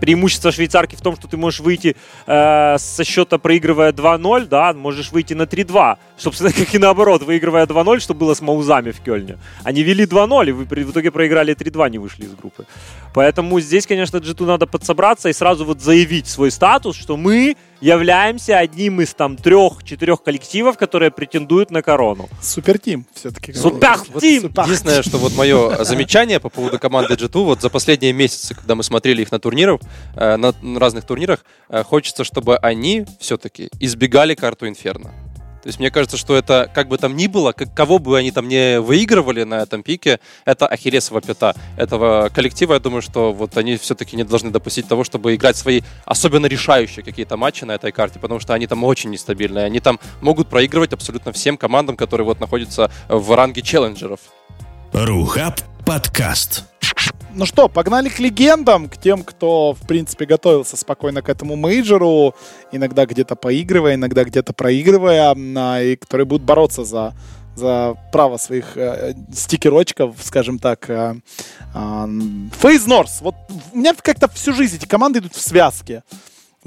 [0.00, 5.12] преимущество швейцарки в том, что ты можешь выйти э, со счета проигрывая 2-0, да, можешь
[5.12, 5.96] выйти на 3-2.
[6.16, 9.38] Собственно, как и наоборот, выигрывая 2-0, что было с Маузами в Кёльне.
[9.64, 12.66] Они вели 2-0, и в итоге проиграли 3-2, не вышли из группы.
[13.14, 13.27] Поэтому
[13.60, 19.00] здесь, конечно, G2 надо подсобраться и сразу вот заявить свой статус, что мы являемся одним
[19.00, 22.28] из там трех-четырех коллективов, которые претендуют на корону.
[22.42, 23.52] Супертим все-таки.
[23.52, 24.52] Супертим!
[24.54, 28.74] Вот, Единственное, что вот мое замечание по поводу команды G2, вот за последние месяцы, когда
[28.74, 29.80] мы смотрели их на турнирах,
[30.16, 35.12] э, на разных турнирах, э, хочется, чтобы они все-таки избегали карту Инферно.
[35.68, 38.30] То есть мне кажется, что это, как бы там ни было, как, кого бы они
[38.30, 42.72] там не выигрывали на этом пике, это ахиллесова пята этого коллектива.
[42.72, 47.04] Я думаю, что вот они все-таки не должны допустить того, чтобы играть свои особенно решающие
[47.04, 49.66] какие-то матчи на этой карте, потому что они там очень нестабильные.
[49.66, 54.20] Они там могут проигрывать абсолютно всем командам, которые вот находятся в ранге челленджеров.
[54.94, 56.64] Рухаб подкаст.
[57.38, 62.34] Ну что, погнали к легендам, к тем, кто, в принципе, готовился спокойно к этому мейджору,
[62.72, 65.36] иногда где-то поигрывая, иногда где-то проигрывая,
[65.80, 67.14] и которые будут бороться за
[67.54, 70.90] за право своих э, стикерочков, скажем так.
[70.90, 71.16] Э,
[71.74, 72.06] э,
[72.60, 73.20] Фейз Норс.
[73.20, 73.34] Вот
[73.72, 76.02] у меня как-то всю жизнь эти команды идут в связке.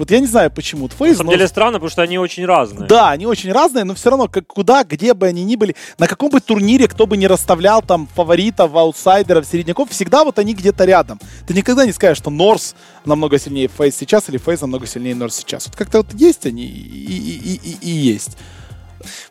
[0.02, 0.88] Вот я не знаю почему.
[0.88, 1.32] Фейс, На самом но...
[1.34, 2.88] деле странно, потому что они очень разные.
[2.88, 6.08] Да, они очень разные, но все равно, как, куда, где бы они ни были, на
[6.08, 10.86] каком бы турнире, кто бы не расставлял там фаворитов, аутсайдеров, середняков, всегда вот они где-то
[10.86, 11.20] рядом.
[11.46, 15.36] Ты никогда не скажешь, что Норс намного сильнее Фейс сейчас или Фейс намного сильнее Норс
[15.36, 15.68] сейчас.
[15.68, 18.36] Вот как-то вот есть они и, и, и, и есть.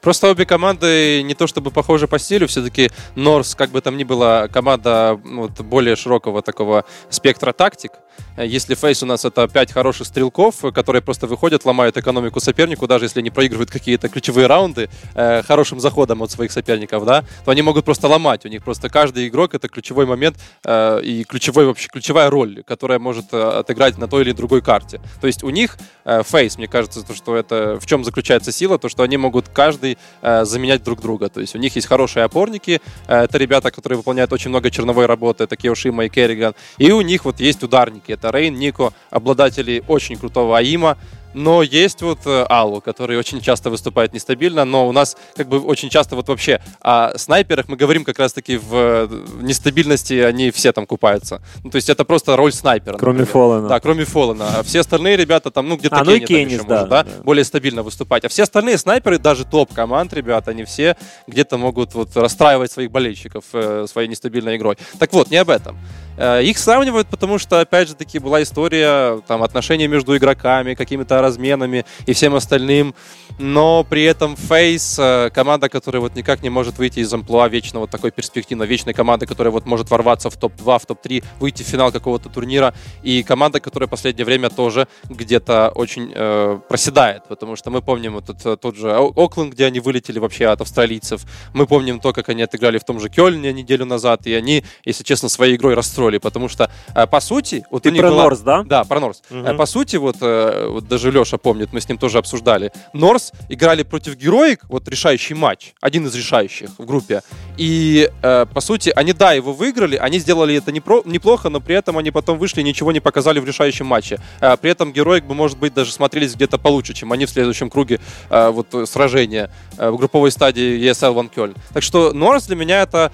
[0.01, 4.03] Просто обе команды не то чтобы похожи по стилю, все-таки Норс, как бы там ни
[4.03, 7.91] была, команда вот, более широкого такого спектра тактик.
[8.37, 13.05] Если фейс у нас это пять хороших стрелков, которые просто выходят, ломают экономику сопернику, даже
[13.05, 17.61] если они проигрывают какие-то ключевые раунды э, хорошим заходом от своих соперников, да, то они
[17.61, 18.45] могут просто ломать.
[18.45, 22.99] У них просто каждый игрок это ключевой момент э, и ключевой вообще ключевая роль, которая
[22.99, 25.01] может э, отыграть на той или другой карте.
[25.19, 28.79] То есть у них э, фейс, мне кажется, то, что это в чем заключается сила,
[28.79, 31.29] то что они могут каждый э, заменять друг друга.
[31.29, 35.05] То есть у них есть хорошие опорники, э, это ребята, которые выполняют очень много черновой
[35.05, 39.83] работы, это Киошима и Керриган, и у них вот есть ударники, это Рейн, Нико, обладатели
[39.87, 40.97] очень крутого АИМа,
[41.33, 45.59] но есть вот э, Аллу, который очень часто выступает нестабильно, но у нас как бы
[45.59, 49.07] очень часто вот вообще о снайперах мы говорим как раз-таки в э,
[49.41, 51.41] нестабильности, они все там купаются.
[51.63, 52.97] Ну, то есть это просто роль снайпера.
[52.97, 53.67] Кроме Фоллена.
[53.67, 54.59] Да, кроме Фоллена.
[54.59, 57.03] А все остальные ребята там, ну где-то а, ну Кенни, Кеннис, еще да, может, да,
[57.03, 58.25] да, более стабильно выступать.
[58.25, 63.45] А все остальные снайперы, даже топ-команд, ребята, они все где-то могут вот расстраивать своих болельщиков
[63.53, 64.77] э, своей нестабильной игрой.
[64.99, 65.77] Так вот, не об этом.
[66.21, 71.19] Э, их сравнивают, потому что, опять же таки, была история там, отношений между игроками, какими-то
[71.19, 72.93] разменами и всем остальным.
[73.39, 77.89] Но при этом Фейс, э, команда, которая вот никак не может выйти из амплуа вот
[77.89, 81.91] такой перспективной, вечной команды, которая вот может ворваться в топ-2, в топ-3, выйти в финал
[81.91, 82.75] какого-то турнира.
[83.01, 88.19] И команда, которая в последнее время тоже где-то очень э, проседает, потому что мы помним
[88.19, 91.21] этот, тот же Окленд, где они вылетели вообще от австралийцев.
[91.55, 95.03] Мы помним то, как они отыграли в том же Кёльне неделю назад, и они, если
[95.03, 97.65] честно, своей игрой расстроили роли, потому что, э, по сути...
[97.71, 98.23] Вот Ты про была...
[98.23, 98.63] Норс, да?
[98.63, 99.21] Да, про Норс.
[99.29, 99.55] Угу.
[99.55, 102.71] По сути, вот, э, вот даже Леша помнит, мы с ним тоже обсуждали.
[102.93, 107.21] Норс играли против Героик, вот решающий матч, один из решающих в группе.
[107.57, 112.11] И, по сути, они, да, его выиграли, они сделали это неплохо, но при этом они
[112.11, 114.19] потом вышли и ничего не показали в решающем матче.
[114.61, 117.99] При этом Героик бы, может быть, даже смотрелись где-то получше, чем они в следующем круге
[118.29, 121.55] вот, сражения в групповой стадии ESL Ван Кёльн.
[121.73, 123.11] Так что Норс для меня это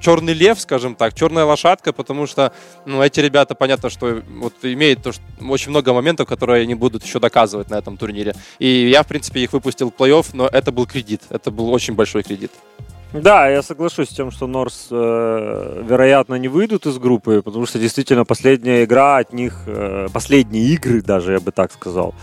[0.00, 2.52] черный лев, скажем так, черная лошадка, потому что
[2.86, 7.04] ну, эти ребята, понятно, что вот имеют то, что очень много моментов, которые они будут
[7.04, 8.34] еще доказывать на этом турнире.
[8.58, 11.22] И я, в принципе, их выпустил в плей-офф, но это был кредит.
[11.30, 12.52] Это был очень большой кредит.
[13.12, 17.78] Да, я соглашусь с тем, что Норс, э, вероятно, не выйдут из группы, потому что
[17.80, 22.14] действительно последняя игра от них, э, последние игры даже, я бы так сказал,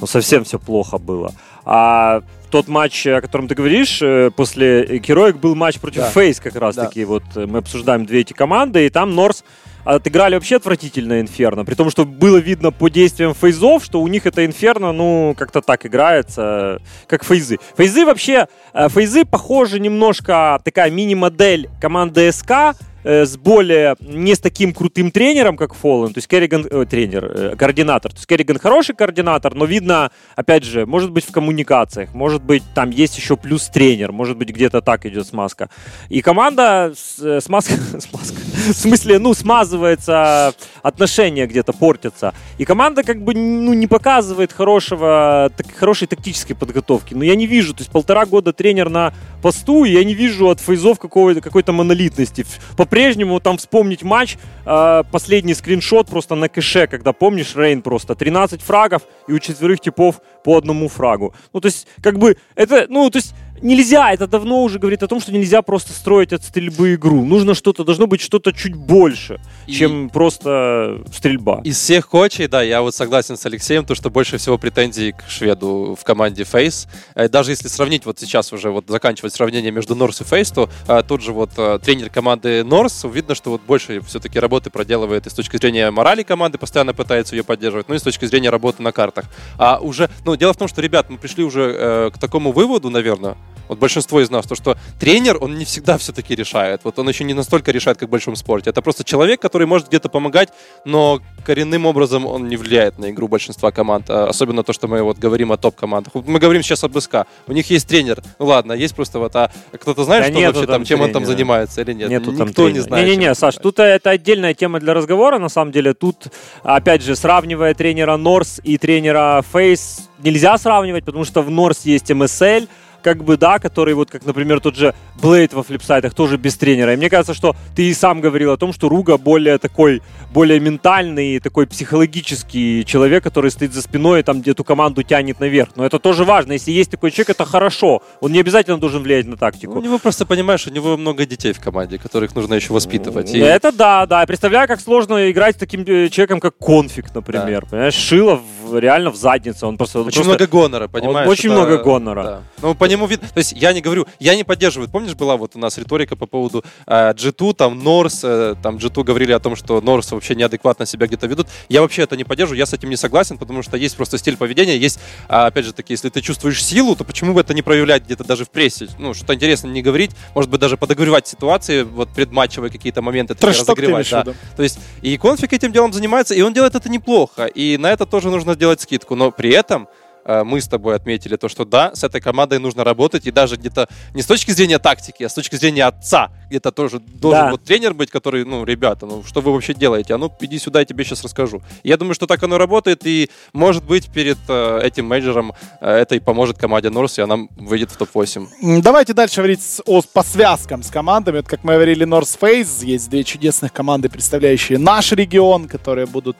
[0.00, 1.34] ну совсем все плохо было.
[1.66, 6.10] А тот матч, о котором ты говоришь, э, после Heroic был матч против да.
[6.10, 7.02] FaZe как раз-таки.
[7.02, 7.06] Да.
[7.06, 9.44] Вот э, мы обсуждаем две эти команды, и там North
[9.84, 11.64] отыграли вообще отвратительно Инферно.
[11.64, 15.34] При том, что было видно по действиям FaZe ов, что у них это Инферно, ну,
[15.38, 17.84] как-то так играется, как FaZe ы.
[17.84, 24.34] FaZe ы вообще, э, FaZe ы похожи немножко, такая мини-модель команды SK, с более, не
[24.34, 28.12] с таким крутым тренером, как FalleN, то есть karrigan, э, тренер, э, координатор.
[28.12, 32.62] То есть karrigan хороший координатор, но видно, опять же, может быть в коммуникациях, может быть
[32.74, 35.70] там есть еще плюс тренер, может быть где-то так идет смазка.
[36.08, 42.34] И команда с, э, смазка, смазка, В смысле, ну, смазывается отношения где-то, портятся.
[42.58, 47.14] И команда как бы ну, не показывает хорошего, так, хорошей тактической подготовки.
[47.14, 50.48] Но я не вижу, то есть полтора года тренер на посту, и я не вижу
[50.48, 52.44] от фейзов какой-то, какой-то монолитности.
[52.76, 58.60] По-прежнему там вспомнить матч, э, последний скриншот просто на кэше, когда помнишь, Рейн просто 13
[58.60, 61.34] фрагов, и у четверых типов по одному фрагу.
[61.52, 65.08] Ну, то есть, как бы, это, ну, то есть, нельзя, это давно уже говорит о
[65.08, 67.24] том, что нельзя просто строить от стрельбы игру.
[67.24, 71.60] Нужно что-то, должно быть что-то чуть больше, и чем просто стрельба.
[71.64, 75.24] Из всех коучей, да, я вот согласен с Алексеем, то, что больше всего претензий к
[75.28, 76.88] шведу в команде Фейс.
[77.14, 80.68] Э, даже если сравнить, вот сейчас уже вот заканчивать сравнение между Норс и Фейс, то
[80.86, 85.26] а, тут же вот а, тренер команды Норс, видно, что вот больше все-таки работы проделывает
[85.26, 88.50] и с точки зрения морали команды, постоянно пытается ее поддерживать, ну и с точки зрения
[88.50, 89.26] работы на картах.
[89.58, 92.90] А уже, ну, дело в том, что, ребят, мы пришли уже э, к такому выводу,
[92.90, 93.36] наверное,
[93.68, 96.80] вот большинство из нас, то что тренер, он не всегда все-таки решает.
[96.84, 98.70] Вот он еще не настолько решает, как в большом спорте.
[98.70, 100.48] Это просто человек, который может где-то помогать,
[100.84, 104.10] но коренным образом он не влияет на игру большинства команд.
[104.10, 106.12] А особенно то, что мы вот говорим о топ-командах.
[106.14, 107.26] Мы говорим сейчас об СК.
[107.46, 108.22] У них есть тренер.
[108.38, 111.06] Ну ладно, есть просто вот, а кто-то знает, да что вообще там, чем тренера.
[111.06, 112.10] он там занимается или нет?
[112.10, 113.06] Нету Никто там не знает.
[113.06, 115.94] Не-не-не, Саш, тут это отдельная тема для разговора, на самом деле.
[115.94, 116.28] Тут,
[116.62, 122.10] опять же, сравнивая тренера Норс и тренера Фейс, нельзя сравнивать, потому что в Норс есть
[122.10, 122.66] МСЛ,
[123.02, 126.94] как бы, да, который вот, как, например, тот же Блейд во флипсайтах тоже без тренера.
[126.94, 130.60] И мне кажется, что ты и сам говорил о том, что Руга более такой, более
[130.60, 135.70] ментальный, такой психологический человек, который стоит за спиной и там эту команду тянет наверх.
[135.76, 136.52] Но это тоже важно.
[136.52, 138.02] Если есть такой человек, это хорошо.
[138.20, 139.78] Он не обязательно должен влиять на тактику.
[139.78, 143.34] У него просто, понимаешь, у него много детей в команде, которых нужно еще воспитывать.
[143.34, 143.38] И...
[143.38, 144.20] Это да, да.
[144.20, 147.62] Я представляю, как сложно играть с таким э, человеком, как Конфиг, например.
[147.62, 147.70] Да.
[147.70, 148.40] Понимаешь, Шилов
[148.72, 149.66] реально в задницу.
[149.66, 150.30] Он просто, очень просто...
[150.30, 151.26] много гонора, понимаешь?
[151.26, 151.60] Он очень это...
[151.60, 152.22] много гонора.
[152.22, 152.42] Да.
[152.62, 153.28] Ну, нему видно.
[153.28, 154.88] То есть я не говорю, я не поддерживаю.
[154.90, 159.04] Помнишь, была вот у нас риторика по поводу э, G2, там Норс, э, там G2
[159.04, 161.48] говорили о том, что Норс вообще неадекватно себя где-то ведут.
[161.68, 164.36] Я вообще это не поддерживаю, я с этим не согласен, потому что есть просто стиль
[164.36, 164.98] поведения, есть,
[165.28, 168.24] а, опять же таки, если ты чувствуешь силу, то почему бы это не проявлять где-то
[168.24, 168.88] даже в прессе?
[168.98, 174.10] Ну, что-то интересное не говорить, может быть, даже подогревать ситуации, вот предматчевые какие-то моменты разогревать.
[174.10, 174.24] Да.
[174.56, 178.06] То есть и конфиг этим делом занимается, и он делает это неплохо, и на это
[178.06, 179.88] тоже нужно сделать скидку, но при этом
[180.24, 183.88] мы с тобой отметили то, что да, с этой командой нужно работать, и даже где-то
[184.14, 187.50] не с точки зрения тактики, а с точки зрения отца, где-то тоже должен да.
[187.52, 190.14] вот тренер быть, который, ну, ребята, ну, что вы вообще делаете?
[190.14, 191.62] А ну, иди сюда, я тебе сейчас расскажу.
[191.84, 196.14] Я думаю, что так оно работает, и, может быть, перед э, этим менеджером э, это
[196.16, 198.80] и поможет команде Норс, и она выйдет в топ-8.
[198.82, 201.36] Давайте дальше говорить о, по связкам с командами.
[201.38, 206.36] Вот, как мы говорили, North, FaZe, есть две чудесных команды, представляющие наш регион, которые будут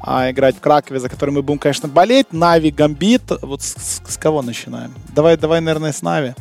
[0.00, 2.32] а, играть в Кракове, за которые мы будем, конечно, болеть.
[2.32, 4.92] Na'Vi, Gambit, вот с, с, с кого начинаем?
[5.14, 6.34] Давай, давай, наверное, с Na'Vi.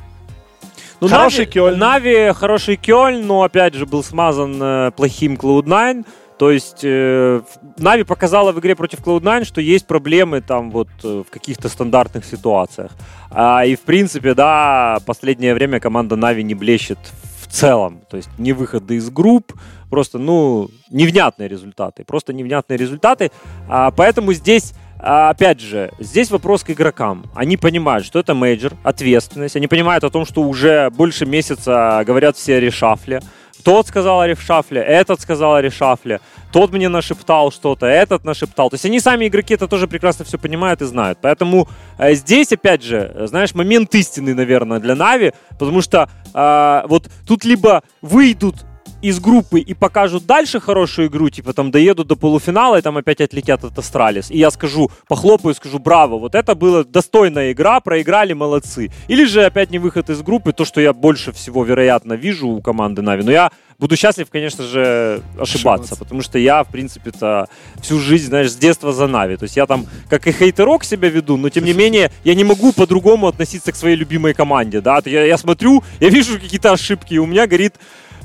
[1.01, 1.77] Ну, хороший Кёльн.
[1.77, 6.05] Na'Vi хороший Кёльн, но опять же был смазан э, плохим Cloud9.
[6.37, 7.41] То есть э,
[7.77, 12.25] Na'Vi показала в игре против Cloud9, что есть проблемы там вот э, в каких-то стандартных
[12.25, 12.91] ситуациях.
[13.31, 16.99] А, и в принципе, да, последнее время команда Na'Vi не блещет
[17.41, 18.01] в целом.
[18.09, 19.53] То есть не выходы из групп,
[19.89, 22.03] просто, ну, невнятные результаты.
[22.03, 23.31] Просто невнятные результаты.
[23.69, 27.25] А, поэтому здесь опять же, здесь вопрос к игрокам.
[27.35, 29.55] Они понимают, что это мейджор, ответственность.
[29.55, 33.21] Они понимают о том, что уже больше месяца говорят все о reshuffle.
[33.63, 36.19] Тот сказал о reshuffle, этот сказал о reshuffle,
[36.51, 38.69] тот мне нашептал что-то, этот нашептал.
[38.69, 41.19] То есть они сами игроки это тоже прекрасно все понимают и знают.
[41.21, 47.09] Поэтому э, здесь, опять же, знаешь, момент истины, наверное, для Na'Vi, потому что э, вот
[47.25, 48.55] тут либо выйдут
[49.03, 53.19] из группы и покажут дальше хорошую игру, типа там доедут до полуфинала и там опять
[53.19, 54.31] отлетят от Astralis.
[54.31, 58.91] И я скажу, похлопаю, скажу, браво, вот это была достойная игра, проиграли, молодцы.
[59.09, 62.61] Или же опять не выход из группы, то, что я больше всего, вероятно, вижу у
[62.61, 63.23] команды Na'Vi.
[63.23, 65.95] Но я буду счастлив, конечно же, ошибаться, ошибаться.
[65.97, 67.49] потому что я, в принципе-то,
[67.81, 69.35] всю жизнь, знаешь, с детства за Na'Vi.
[69.35, 72.45] То есть я там, как и хейтерок себя веду, но тем не менее, я не
[72.45, 75.01] могу по-другому относиться к своей любимой команде, да.
[75.03, 77.75] Я, я смотрю, я вижу какие-то ошибки, и у меня горит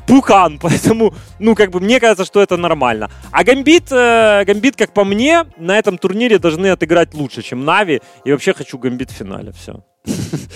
[0.09, 3.11] пукан, поэтому, ну, как бы, мне кажется, что это нормально.
[3.31, 8.01] А Гамбит, э, Гамбит, как по мне, на этом турнире должны отыграть лучше, чем Na'Vi,
[8.25, 9.85] и вообще хочу Гамбит в финале, все.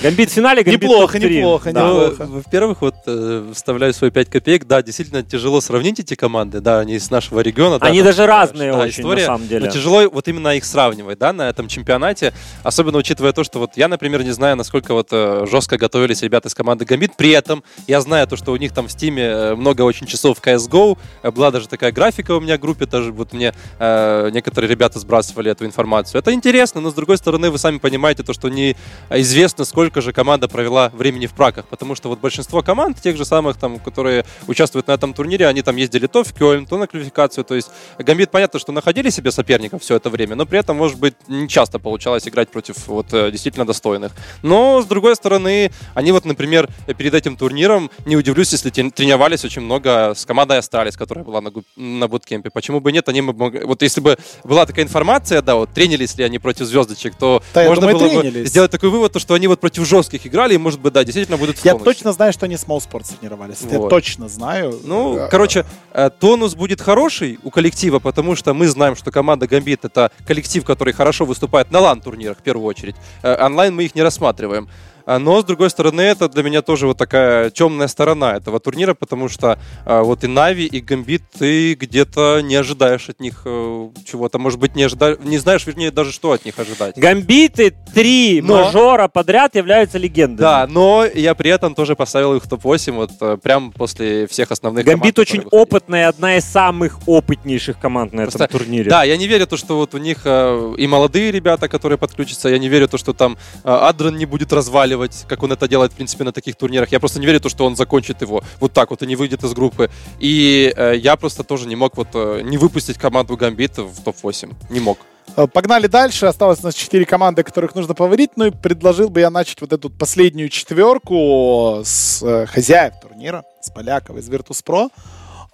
[0.03, 1.81] Гамбит в финале, Гамбит Неплохо, неплохо, да.
[1.81, 2.27] неплохо.
[2.27, 4.67] Ну, во-первых, вот э, вставляю свои 5 копеек.
[4.67, 6.61] Да, действительно тяжело сравнить эти команды.
[6.61, 7.79] Да, они из нашего региона.
[7.81, 9.67] Они да, даже разные да, очень, история, на самом деле.
[9.67, 12.33] Но тяжело вот именно их сравнивать, да, на этом чемпионате.
[12.63, 16.49] Особенно учитывая то, что вот я, например, не знаю, насколько вот э, жестко готовились ребята
[16.49, 17.17] из команды Гамбит.
[17.17, 20.39] При этом я знаю то, что у них там в Стиме э, много очень часов
[20.39, 20.99] в CSGO.
[21.33, 22.87] Была даже такая графика у меня в группе.
[22.87, 26.19] Даже вот мне некоторые ребята сбрасывали эту информацию.
[26.19, 28.77] Это интересно, но с другой стороны, вы сами понимаете то, что не
[29.11, 33.17] известно известно, сколько же команда провела времени в праках, потому что вот большинство команд, тех
[33.17, 36.79] же самых, там, которые участвуют на этом турнире, они там ездили то в Кёльн, то
[36.79, 40.61] на квалификацию, то есть Гамбит, понятно, что находили себе соперников все это время, но при
[40.61, 44.13] этом, может быть, не часто получалось играть против вот э, действительно достойных.
[44.43, 49.63] Но, с другой стороны, они вот, например, перед этим турниром, не удивлюсь, если тренировались очень
[49.63, 52.51] много с командой Astralis, которая была на, на буткемпе.
[52.51, 56.23] Почему бы нет, они бы, вот если бы была такая информация, да, вот тренились ли
[56.23, 58.43] они против звездочек, то да, можно думаю, было тренились.
[58.43, 61.39] бы сделать такой вывод, что они вот против жестких играли, и, может быть, да, действительно
[61.39, 63.63] будут в Я точно знаю, что они с mousesports тренировались.
[63.63, 63.73] Вот.
[63.73, 64.79] Я точно знаю.
[64.85, 69.47] Ну, а, короче, э, тонус будет хороший у коллектива, потому что мы знаем, что команда
[69.47, 72.97] Гамбит это коллектив, который хорошо выступает на лан-турнирах в первую очередь.
[73.23, 74.69] Э, онлайн мы их не рассматриваем.
[75.07, 78.95] А, но, с другой стороны, это для меня тоже вот такая темная сторона этого турнира,
[78.95, 83.89] потому что а, вот и Нави, и Гамбит, ты где-то не ожидаешь от них э,
[84.07, 84.39] чего-то.
[84.39, 86.97] Может быть, не, ожидаешь, не знаешь, вернее, даже что от них ожидать.
[86.97, 88.65] Гамбиты три но...
[88.65, 90.41] мажора подряд являются легендами.
[90.41, 94.51] Да, но я при этом тоже поставил их в топ-8 вот э, прям после всех
[94.51, 98.91] основных Гамбит команд, очень опытная, одна из самых опытнейших команд на Просто, этом турнире.
[98.91, 102.49] Да, я не верю то, что вот у них э, и молодые ребята, которые подключатся,
[102.49, 105.93] я не верю то, что там Адрен не будет разваливать заваливать, как он это делает,
[105.93, 106.93] в принципе, на таких турнирах.
[106.93, 109.45] Я просто не верю, то, что он закончит его вот так вот и не выйдет
[109.45, 109.91] из группы.
[110.21, 114.55] И э, я просто тоже не мог вот э, не выпустить команду Гамбит в топ-8.
[114.71, 114.99] Не мог.
[115.37, 116.27] Э, погнали дальше.
[116.27, 118.31] Осталось у нас четыре команды, которых нужно поговорить.
[118.37, 123.71] Ну и предложил бы я начать вот эту последнюю четверку с э, хозяев турнира, с
[123.71, 124.91] Полякова из Virtus.pro.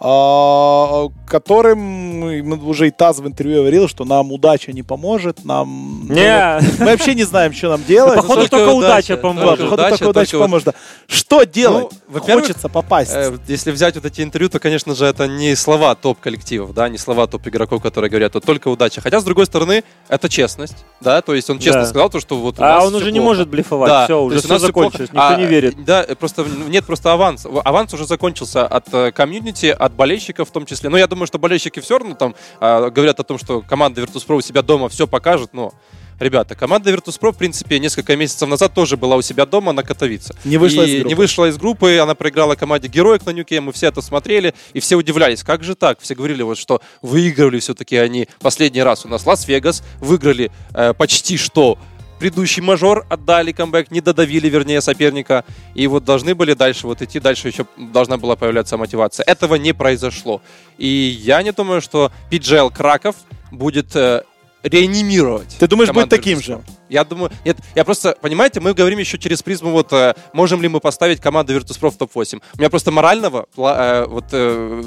[0.01, 2.23] А, которым
[2.69, 6.07] уже и Таз в интервью говорил, что нам удача не поможет, нам...
[6.09, 6.61] Не.
[6.79, 8.15] Мы вообще не знаем, что нам делать.
[8.15, 9.59] Ну, походу только удача поможет.
[9.59, 10.77] Походу только удача поможет.
[11.09, 11.89] Что делать?
[12.09, 13.11] Ну, Хочется попасть.
[13.13, 16.99] Э, если взять вот эти интервью, то, конечно же, это не слова топ-коллективов, да, не
[16.99, 19.01] слова топ-игроков, которые говорят, то только удача.
[19.01, 22.57] Хотя, с другой стороны, это честность, да, то есть он честно сказал то, что вот
[22.59, 25.85] А он уже не может блефовать, все, уже все закончилось, никто не а, верит.
[25.85, 27.47] Да, просто нет просто аванс.
[27.65, 30.89] Аванс уже закончился от э, комьюнити, от болельщиков в том числе.
[30.89, 34.37] Но я думаю, что болельщики все равно там э, говорят о том, что команда Virtus.pro
[34.37, 35.73] у себя дома все покажет, но
[36.21, 40.35] Ребята, команда Virtus.pro, в принципе, несколько месяцев назад тоже была у себя дома на Катовице.
[40.45, 41.09] Не вышла и из группы.
[41.09, 44.81] Не вышла из группы, она проиграла команде Героик на Нюке, мы все это смотрели, и
[44.81, 46.01] все удивлялись, как же так?
[46.01, 51.37] Все говорили, вот, что выигрывали все-таки они последний раз у нас Лас-Вегас, выиграли э, почти
[51.37, 51.79] что
[52.19, 55.45] предыдущий мажор отдали камбэк, не додавили, вернее, соперника.
[55.75, 59.25] И вот должны были дальше вот идти, дальше еще должна была появляться мотивация.
[59.25, 60.43] Этого не произошло.
[60.79, 63.17] И я не думаю, что PGL Краков
[63.51, 64.23] будет э,
[64.63, 65.57] реанимировать.
[65.59, 66.61] Ты думаешь, будет таким же?
[66.89, 70.69] Я думаю, нет, я просто, понимаете, мы говорим еще через призму, вот, э, можем ли
[70.69, 72.41] мы поставить команду Virtus.pro в топ-8.
[72.55, 74.83] У меня просто морального, э, вот, э,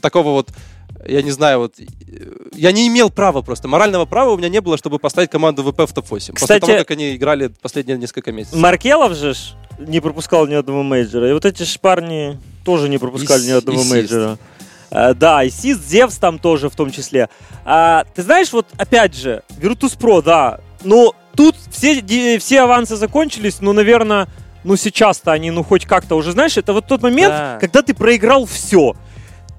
[0.00, 0.50] такого вот
[1.06, 1.74] я не знаю, вот
[2.54, 5.80] я не имел права просто, морального права у меня не было, чтобы поставить команду ВП
[5.80, 6.32] в топ-8.
[6.34, 8.58] Кстати, после того, как они играли последние несколько месяцев.
[8.58, 9.34] Маркелов же
[9.78, 11.30] не пропускал ни одного мейджора.
[11.30, 14.38] И вот эти же парни тоже не пропускали и, ни одного мейджора.
[14.90, 17.28] Э, да, и seized, Zeus там тоже в том числе.
[17.64, 22.02] Э, ты знаешь, вот опять же, Virtus.pro, да, но тут все,
[22.40, 24.26] все авансы закончились, ну, наверное,
[24.64, 27.58] ну сейчас-то они, ну, хоть как-то уже, знаешь, это вот тот момент, да.
[27.60, 28.96] когда ты проиграл все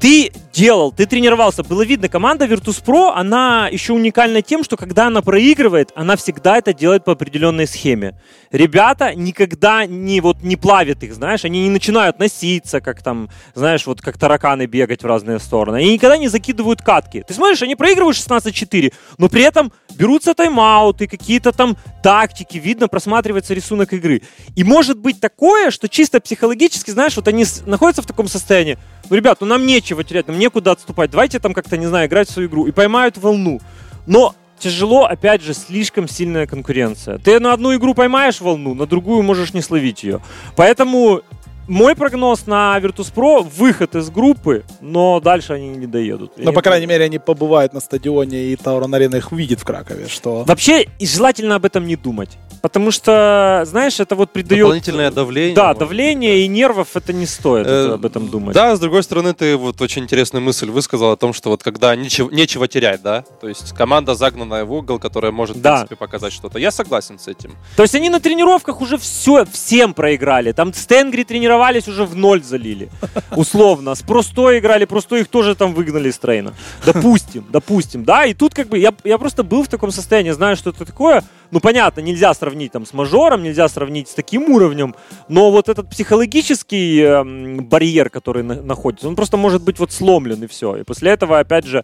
[0.01, 1.63] ты делал, ты тренировался.
[1.63, 6.73] Было видно, команда Virtus.pro, она еще уникальна тем, что когда она проигрывает, она всегда это
[6.73, 8.19] делает по определенной схеме.
[8.51, 13.85] Ребята никогда не, вот, не плавят их, знаешь, они не начинают носиться, как там, знаешь,
[13.85, 15.77] вот как тараканы бегать в разные стороны.
[15.77, 17.23] Они никогда не закидывают катки.
[17.25, 23.53] Ты смотришь, они проигрывают 16-4, но при этом берутся тайм-ауты, какие-то там тактики, видно, просматривается
[23.53, 24.21] рисунок игры.
[24.55, 28.77] И может быть такое, что чисто психологически, знаешь, вот они находятся в таком состоянии,
[29.09, 32.29] ну, ребят, ну нам нечего терять, нам некуда отступать, давайте там как-то, не знаю, играть
[32.29, 32.67] в свою игру.
[32.67, 33.59] И поймают волну.
[34.07, 37.17] Но тяжело, опять же, слишком сильная конкуренция.
[37.17, 40.21] Ты на одну игру поймаешь волну, на другую можешь не словить ее.
[40.55, 41.21] Поэтому
[41.68, 46.34] мой прогноз на Virtus.pro— выход из группы, но дальше они не доедут.
[46.38, 50.07] Но, по крайней мере, они побывают на стадионе, и Таурон Арена их увидит в Кракове,
[50.07, 50.43] что...
[50.45, 52.38] Вообще, желательно об этом не думать.
[52.62, 54.62] Потому что, знаешь, это вот придает...
[54.62, 55.55] Дополнительное давление.
[55.55, 58.53] Да, давление и нервов это не стоит э, об этом думать.
[58.53, 61.95] Да, с другой стороны, ты вот очень интересную мысль высказал о том, что вот когда
[61.95, 63.24] нечего, нечего терять, да?
[63.41, 65.72] То есть команда загнанная в угол, которая может, да.
[65.72, 66.59] в принципе, показать что-то.
[66.59, 67.55] Я согласен с этим.
[67.76, 70.51] То есть они на тренировках уже все, всем проиграли.
[70.51, 72.89] Там Стенгри тренировались, уже в ноль залили.
[73.36, 73.95] Условно.
[73.95, 76.53] С простой играли, просто их тоже там выгнали из трейна.
[76.86, 78.26] Допустим, допустим, да?
[78.26, 81.24] И тут как бы я, я просто был в таком состоянии, знаю, что это такое,
[81.51, 84.95] Ну, понятно, нельзя сравнить там с мажором, нельзя сравнить с таким уровнем,
[85.27, 87.23] но вот этот психологический э,
[87.61, 90.77] барьер, который на- находится, он просто может быть вот сломлен и все.
[90.77, 91.83] И после этого, опять же,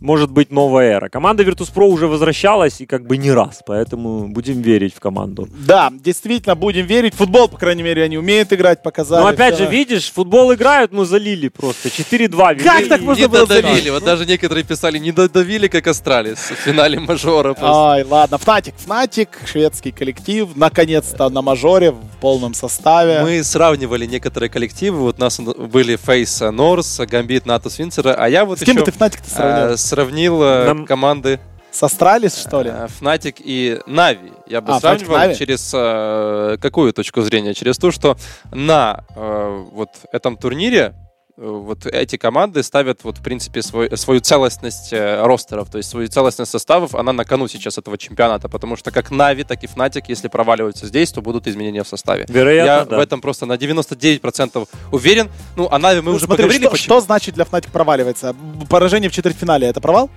[0.00, 1.08] может быть новая эра.
[1.08, 5.48] Команда Virtus.pro уже возвращалась и как бы не раз, поэтому будем верить в команду.
[5.66, 7.14] Да, действительно, будем верить.
[7.14, 9.22] Футбол, по крайней мере, они умеют играть, показали.
[9.22, 9.64] Но опять всё.
[9.64, 11.88] же, видишь, футбол играют, ну залили просто.
[11.88, 12.62] 4-2.
[12.62, 13.70] Как так можно Не было додавили.
[13.80, 13.90] залить?
[13.90, 17.54] Вот даже некоторые писали, не додавили, как Astralis в финале мажора.
[17.54, 17.90] просто.
[17.90, 23.22] Ай, ладно, Fnatic, Fnatic, шведский коллектив, наконец-то на мажоре в полном составе.
[23.22, 24.98] Мы сравнивали некоторые коллективы.
[24.98, 28.14] Вот у нас были FaZe, North, Gambit, Natus Vincere.
[28.18, 29.72] А я вот С кем еще ты сравнил?
[29.72, 31.38] э, сравнил э, Нам- команды
[31.70, 32.72] С Astralis, что ли?
[32.98, 34.32] Fnatic и Na'Vi.
[34.48, 35.34] Я бы А, Fnatic, сравнивал Na'Vi?
[35.36, 37.54] через э, какую точку зрения?
[37.54, 38.16] Через то, что
[38.52, 41.07] на э, вот этом турнире э,
[41.38, 46.08] вот эти команды ставят вот в принципе свой, свою целостность э, ростеров, то есть свою
[46.08, 50.08] целостность составов, она на кону сейчас этого чемпионата, потому что как Na'Vi, так и Fnatic,
[50.08, 52.26] если проваливаются здесь, то будут изменения в составе.
[52.28, 52.96] Вероятно, Я да.
[52.96, 55.30] в этом просто на 99% уверен.
[55.56, 56.84] Ну, о Na'Vi мы Ну, уже смотри, поговорили, что, почему.
[56.84, 58.34] что значит для Фнатик проваливается?
[58.68, 60.10] Поражение в четвертьфинале это провал?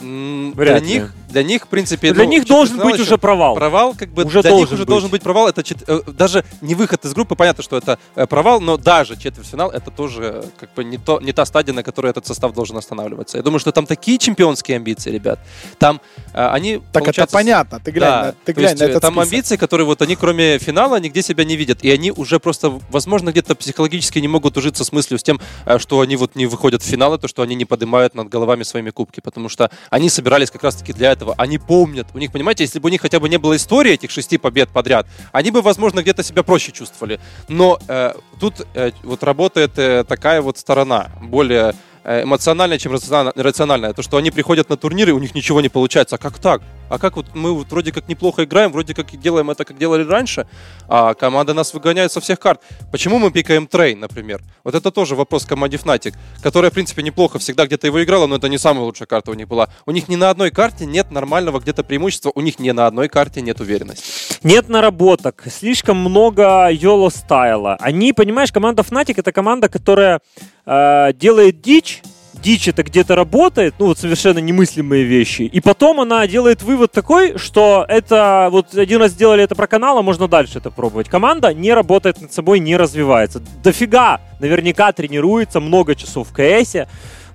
[0.00, 0.88] М, Для Вряд ли.
[0.88, 3.54] них, для них, в принципе, Для ну, них должен быть еще- уже провал.
[3.54, 4.88] Провал, как бы Уже для них должен уже быть.
[4.88, 5.48] должен быть провал.
[5.48, 9.16] Это чет- э, даже не выход из группы, понятно, что это э, провал, но даже
[9.16, 12.52] четвертьфинал это тоже э, как бы не, то, не та стадия, на которой этот состав
[12.52, 13.38] должен останавливаться.
[13.38, 15.38] Я думаю, что там такие чемпионские амбиции, ребят.
[15.78, 16.00] Там
[16.34, 17.80] э, они Так это получается, понятно.
[17.80, 19.32] Ты глянь, да, на, ты глянь есть, на этот там список.
[19.32, 23.30] амбиции, которые вот они кроме финала нигде себя не видят, и они уже просто, возможно,
[23.30, 25.40] где-то психологически не могут ужиться с мыслью с тем,
[25.78, 28.62] что они вот не выходят в финал, и то, что они не поднимают над головами
[28.62, 32.64] своими кубки, потому что они собирались как раз-таки для этого, они помнят, у них, понимаете,
[32.64, 35.62] если бы у них хотя бы не было истории этих шести побед подряд, они бы,
[35.62, 41.10] возможно, где-то себя проще чувствовали, но э, тут э, вот работает э, такая вот сторона,
[41.22, 41.74] более
[42.04, 43.92] э, эмоциональная, чем рациональная.
[43.92, 46.16] То, что они приходят на турниры, у них ничего не получается.
[46.16, 46.62] А как так?
[46.88, 50.04] А как вот мы вот вроде как неплохо играем, вроде как делаем это, как делали
[50.04, 50.46] раньше,
[50.88, 52.60] а команда нас выгоняет со всех карт.
[52.92, 54.42] Почему мы пикаем трейн, например?
[54.64, 58.36] Вот это тоже вопрос команде Fnatic, которая, в принципе, неплохо всегда где-то его играла, но
[58.36, 59.68] это не самая лучшая карта у них была.
[59.86, 63.08] У них ни на одной карте нет нормального где-то преимущества, у них ни на одной
[63.08, 64.38] карте нет уверенности.
[64.42, 67.76] Нет наработок, слишком много йоло стайла.
[67.80, 70.20] Они, понимаешь, команда Fnatic это команда, которая
[70.66, 72.02] э, делает дичь.
[72.46, 75.42] Дичь это где-то работает, ну вот совершенно немыслимые вещи.
[75.42, 79.98] И потом она делает вывод такой, что это вот один раз сделали это про канал,
[79.98, 81.08] а можно дальше это пробовать.
[81.08, 83.42] Команда не работает над собой, не развивается.
[83.64, 86.86] Дофига наверняка тренируется много часов в КСе,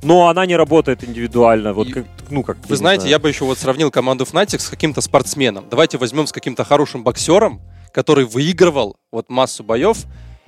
[0.01, 1.73] но она не работает индивидуально.
[1.73, 2.59] Вот И- как, ну как.
[2.69, 5.65] Вы знаете, я бы еще вот сравнил команду Fnatic с каким-то спортсменом.
[5.69, 7.59] Давайте возьмем с каким-то хорошим боксером,
[7.91, 9.97] который выигрывал вот массу боев,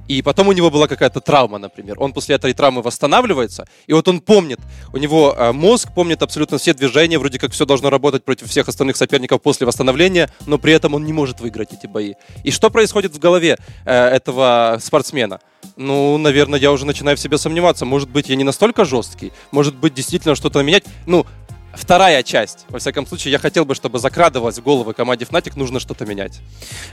[0.08, 1.96] и потом у него была какая-то травма, например.
[2.00, 4.60] Он после этой травмы восстанавливается, и вот он помнит,
[4.94, 8.68] у него э, мозг помнит абсолютно все движения, вроде как все должно работать против всех
[8.68, 12.14] остальных соперников после восстановления, но при этом он не может выиграть эти бои.
[12.44, 15.40] И что происходит в голове э, этого спортсмена?
[15.78, 17.86] Ну, наверное, я уже начинаю в себе сомневаться.
[17.86, 19.32] Может быть, я не настолько жесткий?
[19.52, 20.84] Может быть, действительно что-то менять?
[21.06, 21.26] Ну,
[21.74, 22.66] Вторая часть.
[22.70, 26.40] Во всяком случае, я хотел бы, чтобы закрадывалось в головы команде Fnatic, нужно что-то менять.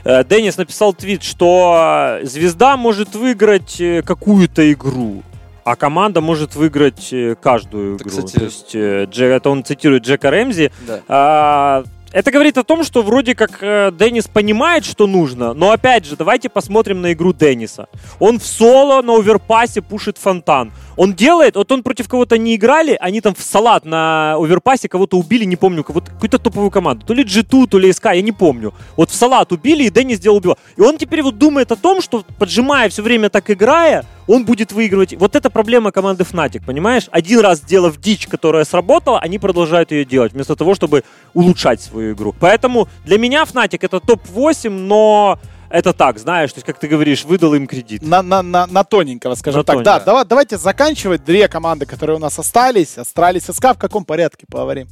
[0.03, 5.23] Э, Деннис написал твит, что э, звезда может выиграть э, какую-то игру,
[5.63, 8.09] а команда может выиграть каждую Это, игру.
[8.09, 10.71] кстати- То есть э, Дже- это он цитирует Джека Рэмзи.
[10.87, 10.99] Да.
[11.07, 11.83] А,
[12.13, 16.17] Это говорит о том, что вроде как э, Деннис понимает, что нужно, но опять же,
[16.17, 17.87] давайте посмотрим на игру Денниса.
[18.19, 20.73] Он в соло на оверпасе пушит фонтан.
[20.97, 25.17] Он делает, вот он против кого-то не играли, они там в салат на оверпасе кого-то
[25.17, 27.05] убили, не помню, какую-то топовую команду.
[27.05, 28.73] То ли G2, то ли СК, я не помню.
[28.97, 30.57] Вот в салат убили, и Деннис сделал убивал.
[30.75, 34.71] И он теперь вот думает о том, что поджимая все время так играя, он будет
[34.71, 35.13] выигрывать.
[35.13, 37.07] Вот это проблема команды Fnatic, понимаешь?
[37.11, 41.03] Один раз сделав дичь, которая сработала, они продолжают ее делать, вместо того, чтобы
[41.33, 42.33] улучшать свою игру.
[42.39, 45.39] Поэтому для меня Fnatic это топ-8, но
[45.69, 48.01] это так, знаешь, то есть, как ты говоришь, выдал им кредит.
[48.01, 49.75] На, на, на, на тоненького, скажем На так.
[49.75, 49.99] тоненького.
[49.99, 51.23] Да, давай, давайте заканчивать.
[51.23, 52.97] Две команды, которые у нас остались.
[52.97, 53.73] Astralis и SK.
[53.73, 54.89] В каком порядке поговорим?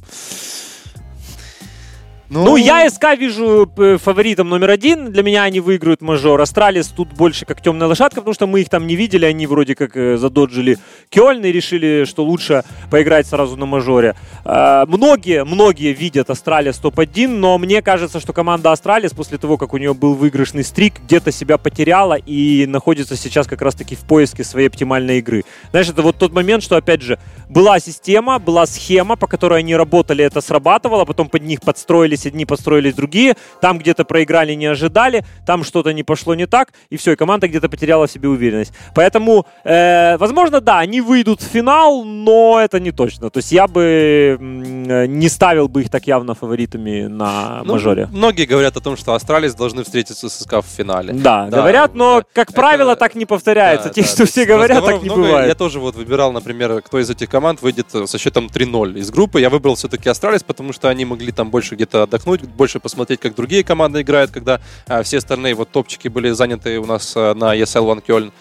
[2.32, 5.10] Ну, я SK вижу э, фаворитом номер один.
[5.10, 6.40] Для меня они выиграют мажор.
[6.40, 9.24] Astralis тут больше как темная лошадка, потому что мы их там не видели.
[9.24, 10.78] Они вроде как э, задоджили
[11.08, 14.14] Кёльн и решили, что лучше поиграть сразу на мажоре.
[14.44, 19.74] А, Многие, многие видят Astralis топ-1, но мне кажется, что команда Astralis после того, как
[19.74, 24.44] у нее был выигрышный streak, где-то себя потеряла и находится сейчас как раз-таки в поиске
[24.44, 25.44] своей оптимальной игры.
[25.70, 27.18] Знаешь, это вот тот момент, что, опять же,
[27.48, 32.26] была система, была схема, по которой они работали, это срабатывало, потом под них подстроились построились
[32.26, 36.96] одни, построились другие, там где-то проиграли, не ожидали, там что-то не пошло не так, и
[36.96, 38.72] все, и команда где-то потеряла в себе уверенность.
[38.94, 43.30] Поэтому, э, возможно, да, они выйдут в финал, но это не точно.
[43.30, 48.08] То есть я бы м, не ставил бы их так явно фаворитами на Ну, мажоре.
[48.12, 51.12] Многие говорят о том, что австралийцы должны встретиться с СК в финале.
[51.12, 52.26] Да, Да, говорят, но, да.
[52.34, 53.88] как Это- правило, так не повторяется.
[53.88, 55.22] Да, Те, да, что все говорят, так не много.
[55.22, 55.48] бывает.
[55.48, 59.10] Я тоже вот выбирал, например, кто из этих команд выйдет э, со счетом 3-0 из
[59.10, 59.40] группы.
[59.40, 63.34] Я выбрал все-таки Astralis, потому что они могли там больше где-то отдохнуть, больше посмотреть, как
[63.34, 67.56] другие команды играют, когда а, все остальные вот топчики были заняты у нас а, на
[67.56, 68.32] ESL One Köln.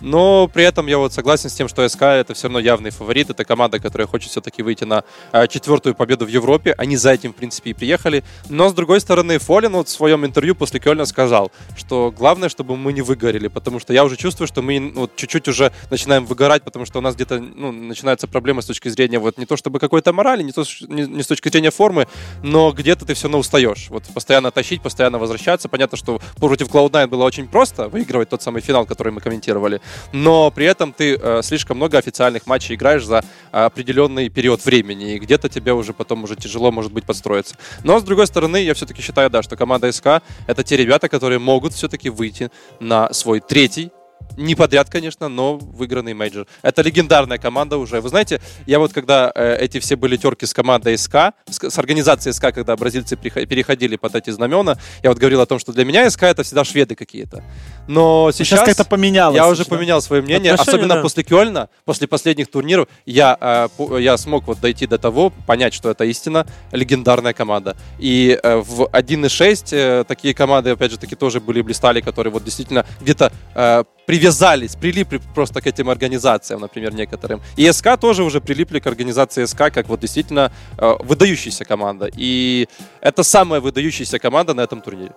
[0.00, 3.30] Но при этом я вот согласен с тем, что SK это все равно явный фаворит.
[3.30, 6.74] Это команда, которая хочет все-таки выйти на а, четвертую победу в Европе.
[6.78, 8.24] Они за этим, в принципе, и приехали.
[8.48, 12.76] Но, с другой стороны, FalleN вот в своем интервью после Кёльна сказал, что главное, чтобы
[12.76, 16.62] мы не выгорели, потому что я уже чувствую, что мы вот, чуть-чуть уже начинаем выгорать,
[16.62, 19.78] потому что у нас где-то ну, начинаются проблемы с точки зрения вот не то чтобы
[19.78, 22.06] какой-то морали, не, то, не, не с точки зрения формы,
[22.42, 23.88] но где-то ты все равно устаешь.
[23.90, 25.68] Вот постоянно тащить, постоянно возвращаться.
[25.68, 29.80] Понятно, что против Cloud9 было очень просто выигрывать тот самый финал, который мы комментировали,
[30.12, 33.18] но при этом ты э, слишком много официальных матчей играешь за
[33.52, 37.56] э, определенный период времени, и где-то тебе уже потом уже тяжело, может быть, подстроиться.
[37.84, 41.38] Но, с другой стороны, я все-таки считаю, да, что команда SK— это те ребята, которые
[41.38, 43.90] могут все-таки выйти на свой третий
[44.38, 46.46] не подряд, конечно, но выигранный мейджор.
[46.62, 48.00] Это легендарная команда уже.
[48.00, 51.78] Вы знаете, я вот когда э, эти все были терки с командой SK, с, с
[51.78, 55.84] организацией SK, когда бразильцы переходили под эти знамена, я вот говорил о том, что для
[55.84, 57.42] меня SK это всегда шведы какие-то.
[57.88, 59.36] Но Сейчас, сейчас, как-то поменялось.
[59.36, 59.76] я уже да?
[59.76, 61.02] поменял свое мнение, Отношения, особенно да.
[61.02, 65.90] после Кёльна, после последних турниров, я, э, я смог вот дойти до того, понять, что
[65.90, 67.76] это истинно легендарная команда.
[67.98, 72.44] И э, в 1.6 э, такие команды, опять же, таки тоже были блистали, которые вот
[72.44, 77.40] действительно где-то э, привязались, прилипли просто к этим организациям, например, некоторым.
[77.58, 82.08] И СК тоже уже прилипли к организации СК, как вот действительно э, выдающаяся команда.
[82.20, 82.66] И
[83.02, 85.12] это самая выдающаяся команда на этом турнире.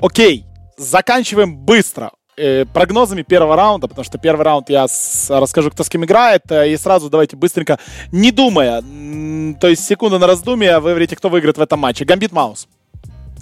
[0.00, 0.44] Окей,
[0.76, 2.10] заканчиваем быстро.
[2.36, 6.42] э, прогнозами первого раунда, потому что первый раунд я с- расскажу, кто с кем играет,
[6.50, 7.78] э, и сразу давайте быстренько,
[8.12, 12.04] не думая, м, то есть секунда на раздумие, вы говорите, кто выиграет в этом матче.
[12.04, 12.66] Gambit mouz.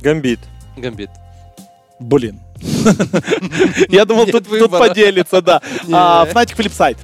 [0.03, 0.41] Gambit.
[0.77, 1.09] Gambit.
[2.03, 2.41] Блин.
[3.89, 5.61] Я думал, тут поделится, да.
[6.31, 6.99] Fnatic FlipSid3.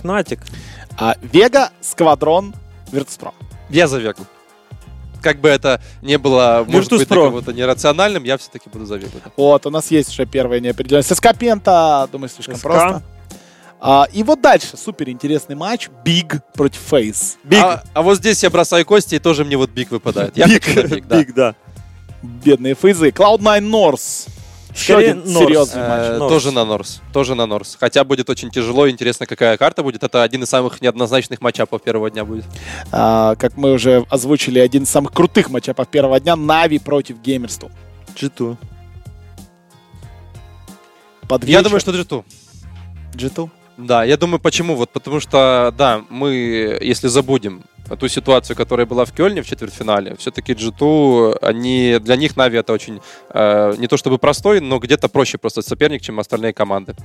[0.00, 0.40] Fnatic.
[0.98, 2.54] А, Vega, Squadron,
[2.90, 3.32] Virtus.pro.
[3.68, 4.22] Я за Вегу.
[5.22, 7.24] Как бы это не было, может быть, Virtus.pro.
[7.26, 9.18] кого-то нерациональным, я все-таки буду за Вегу.
[9.36, 11.14] Вот, у нас есть уже первая неопределенность.
[11.14, 12.62] SK PENTA, думаю, слишком SK.
[12.62, 13.02] просто.
[13.80, 15.88] А, и вот дальше супер интересный матч.
[16.04, 17.38] BIG против FaZe.
[17.44, 17.62] BIG.
[17.62, 20.36] А, а вот здесь я бросаю кости, и тоже мне вот BIG выпадает.
[20.36, 21.18] Я хочу на BIG, да.
[21.18, 21.54] BIG, да.
[22.22, 23.08] Бедные фейзы.
[23.10, 24.28] Cloud9 North.
[24.74, 25.38] Еще Скорее один North.
[25.46, 26.18] серьезный Э, матч.
[26.18, 26.32] North.
[26.32, 27.00] Тоже на North.
[27.12, 27.76] Тоже на Норс.
[27.78, 28.88] Хотя будет очень тяжело.
[28.88, 30.02] Интересно, какая карта будет.
[30.02, 32.44] Это один из самых неоднозначных матчапов первого дня будет.
[32.92, 36.36] А, как мы уже озвучили, один из самых крутых матчапов первого дня.
[36.36, 37.70] Na'Vi против Gamers2.
[38.16, 38.56] G2.
[41.28, 42.24] Под Я думаю, что G2.
[43.14, 43.50] G2.
[43.78, 44.74] Да, я думаю, почему?
[44.74, 47.62] Вот потому что, да, мы, если забудем
[47.98, 52.72] ту ситуацию, которая была в Кёльне в четвертьфинале, все-таки G2, они, для них Na'Vi это
[52.72, 53.00] очень,
[53.30, 56.96] э, не то чтобы простой, но где-то проще просто соперник, чем остальные команды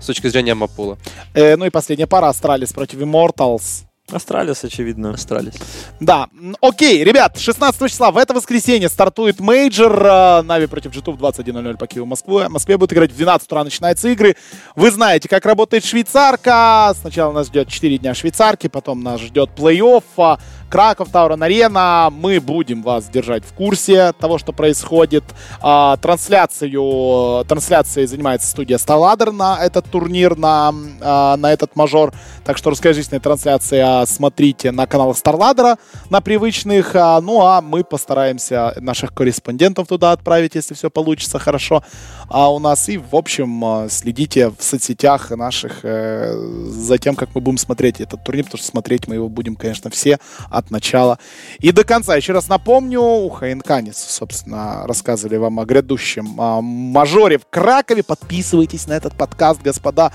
[0.00, 0.96] с точки зрения map pool-а.
[1.34, 2.28] Э, ну и последняя пара.
[2.28, 3.89] Astralis против Immortals.
[4.12, 5.10] Astralis, очевидно.
[5.10, 5.54] Astralis.
[6.00, 6.28] Да,
[6.60, 10.04] окей, ребят, 16 числа в это воскресенье стартует мейджор.
[10.04, 12.46] э, Na'Vi против G2 в 21.00 по Киеву Москвы.
[12.46, 14.36] В Москве будут играть в 12 утра начинаются игры.
[14.76, 16.92] Вы знаете, как работает швейцарка.
[17.00, 20.38] Сначала нас ждет 4 дня швейцарки, потом нас ждет плей-офф.
[20.70, 22.08] А, Краков, Tauron Arena.
[22.10, 25.24] Мы будем вас держать в курсе того, что происходит.
[25.60, 32.12] А, трансляцию, трансляцией занимается студия StarLadder на этот турнир, на, а, на этот мажор.
[32.44, 35.76] Так что русскоязычная трансляция смотрите на каналах Старладера,
[36.08, 36.94] на привычных.
[36.94, 41.82] А, ну а мы постараемся наших корреспондентов туда отправить, если все получится хорошо
[42.30, 42.88] а у нас.
[42.88, 46.32] И, в общем, а, следите в соцсетях наших э,
[46.68, 49.90] за тем, как мы будем смотреть этот турнир, потому что смотреть мы его будем, конечно,
[49.90, 50.18] все
[50.60, 51.18] от начала
[51.58, 52.16] и до конца.
[52.16, 58.02] Еще раз напомню, у Хайнканис, собственно, рассказывали вам о грядущем а, мажоре в Кракове.
[58.02, 60.12] Подписывайтесь на этот подкаст, господа.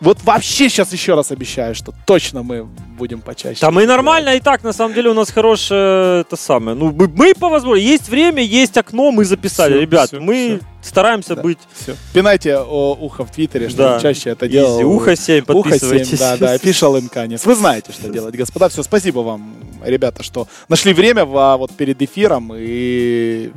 [0.00, 2.64] Вот вообще сейчас еще раз обещаю, что точно мы
[2.98, 3.60] будем почаще.
[3.60, 6.76] Да мы нормально и так, на самом деле у нас хорошее это самое.
[6.76, 9.72] Ну, мы, мы по возможности, есть время, есть окно, мы записали.
[9.72, 11.42] Всё, Ребят, всё, мы стараемся Да.
[11.42, 11.96] быть Все.
[12.12, 14.84] Пинайте о, ухо в Твиттере, что да, чаще это делал.
[14.86, 16.08] Ухо 7, Ухо подписывайтесь.
[16.10, 17.44] 7, да, да, official Инканис.
[17.46, 18.68] Вы знаете, что делать, господа.
[18.68, 19.54] Все, спасибо вам,
[19.84, 23.50] ребята, что нашли время в- вот перед эфиром и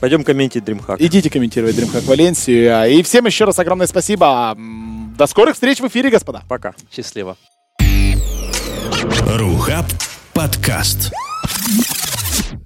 [0.00, 0.96] Пойдем комментить DreamHack.
[0.98, 2.90] идите комментировать DreamHack Валенсию.
[2.90, 4.56] И всем еще раз огромное спасибо.
[5.18, 6.42] До скорых встреч в эфире, господа.
[6.48, 6.74] Пока.
[6.90, 7.36] Счастливо.
[9.26, 9.84] Рухаб
[10.32, 11.12] подкаст.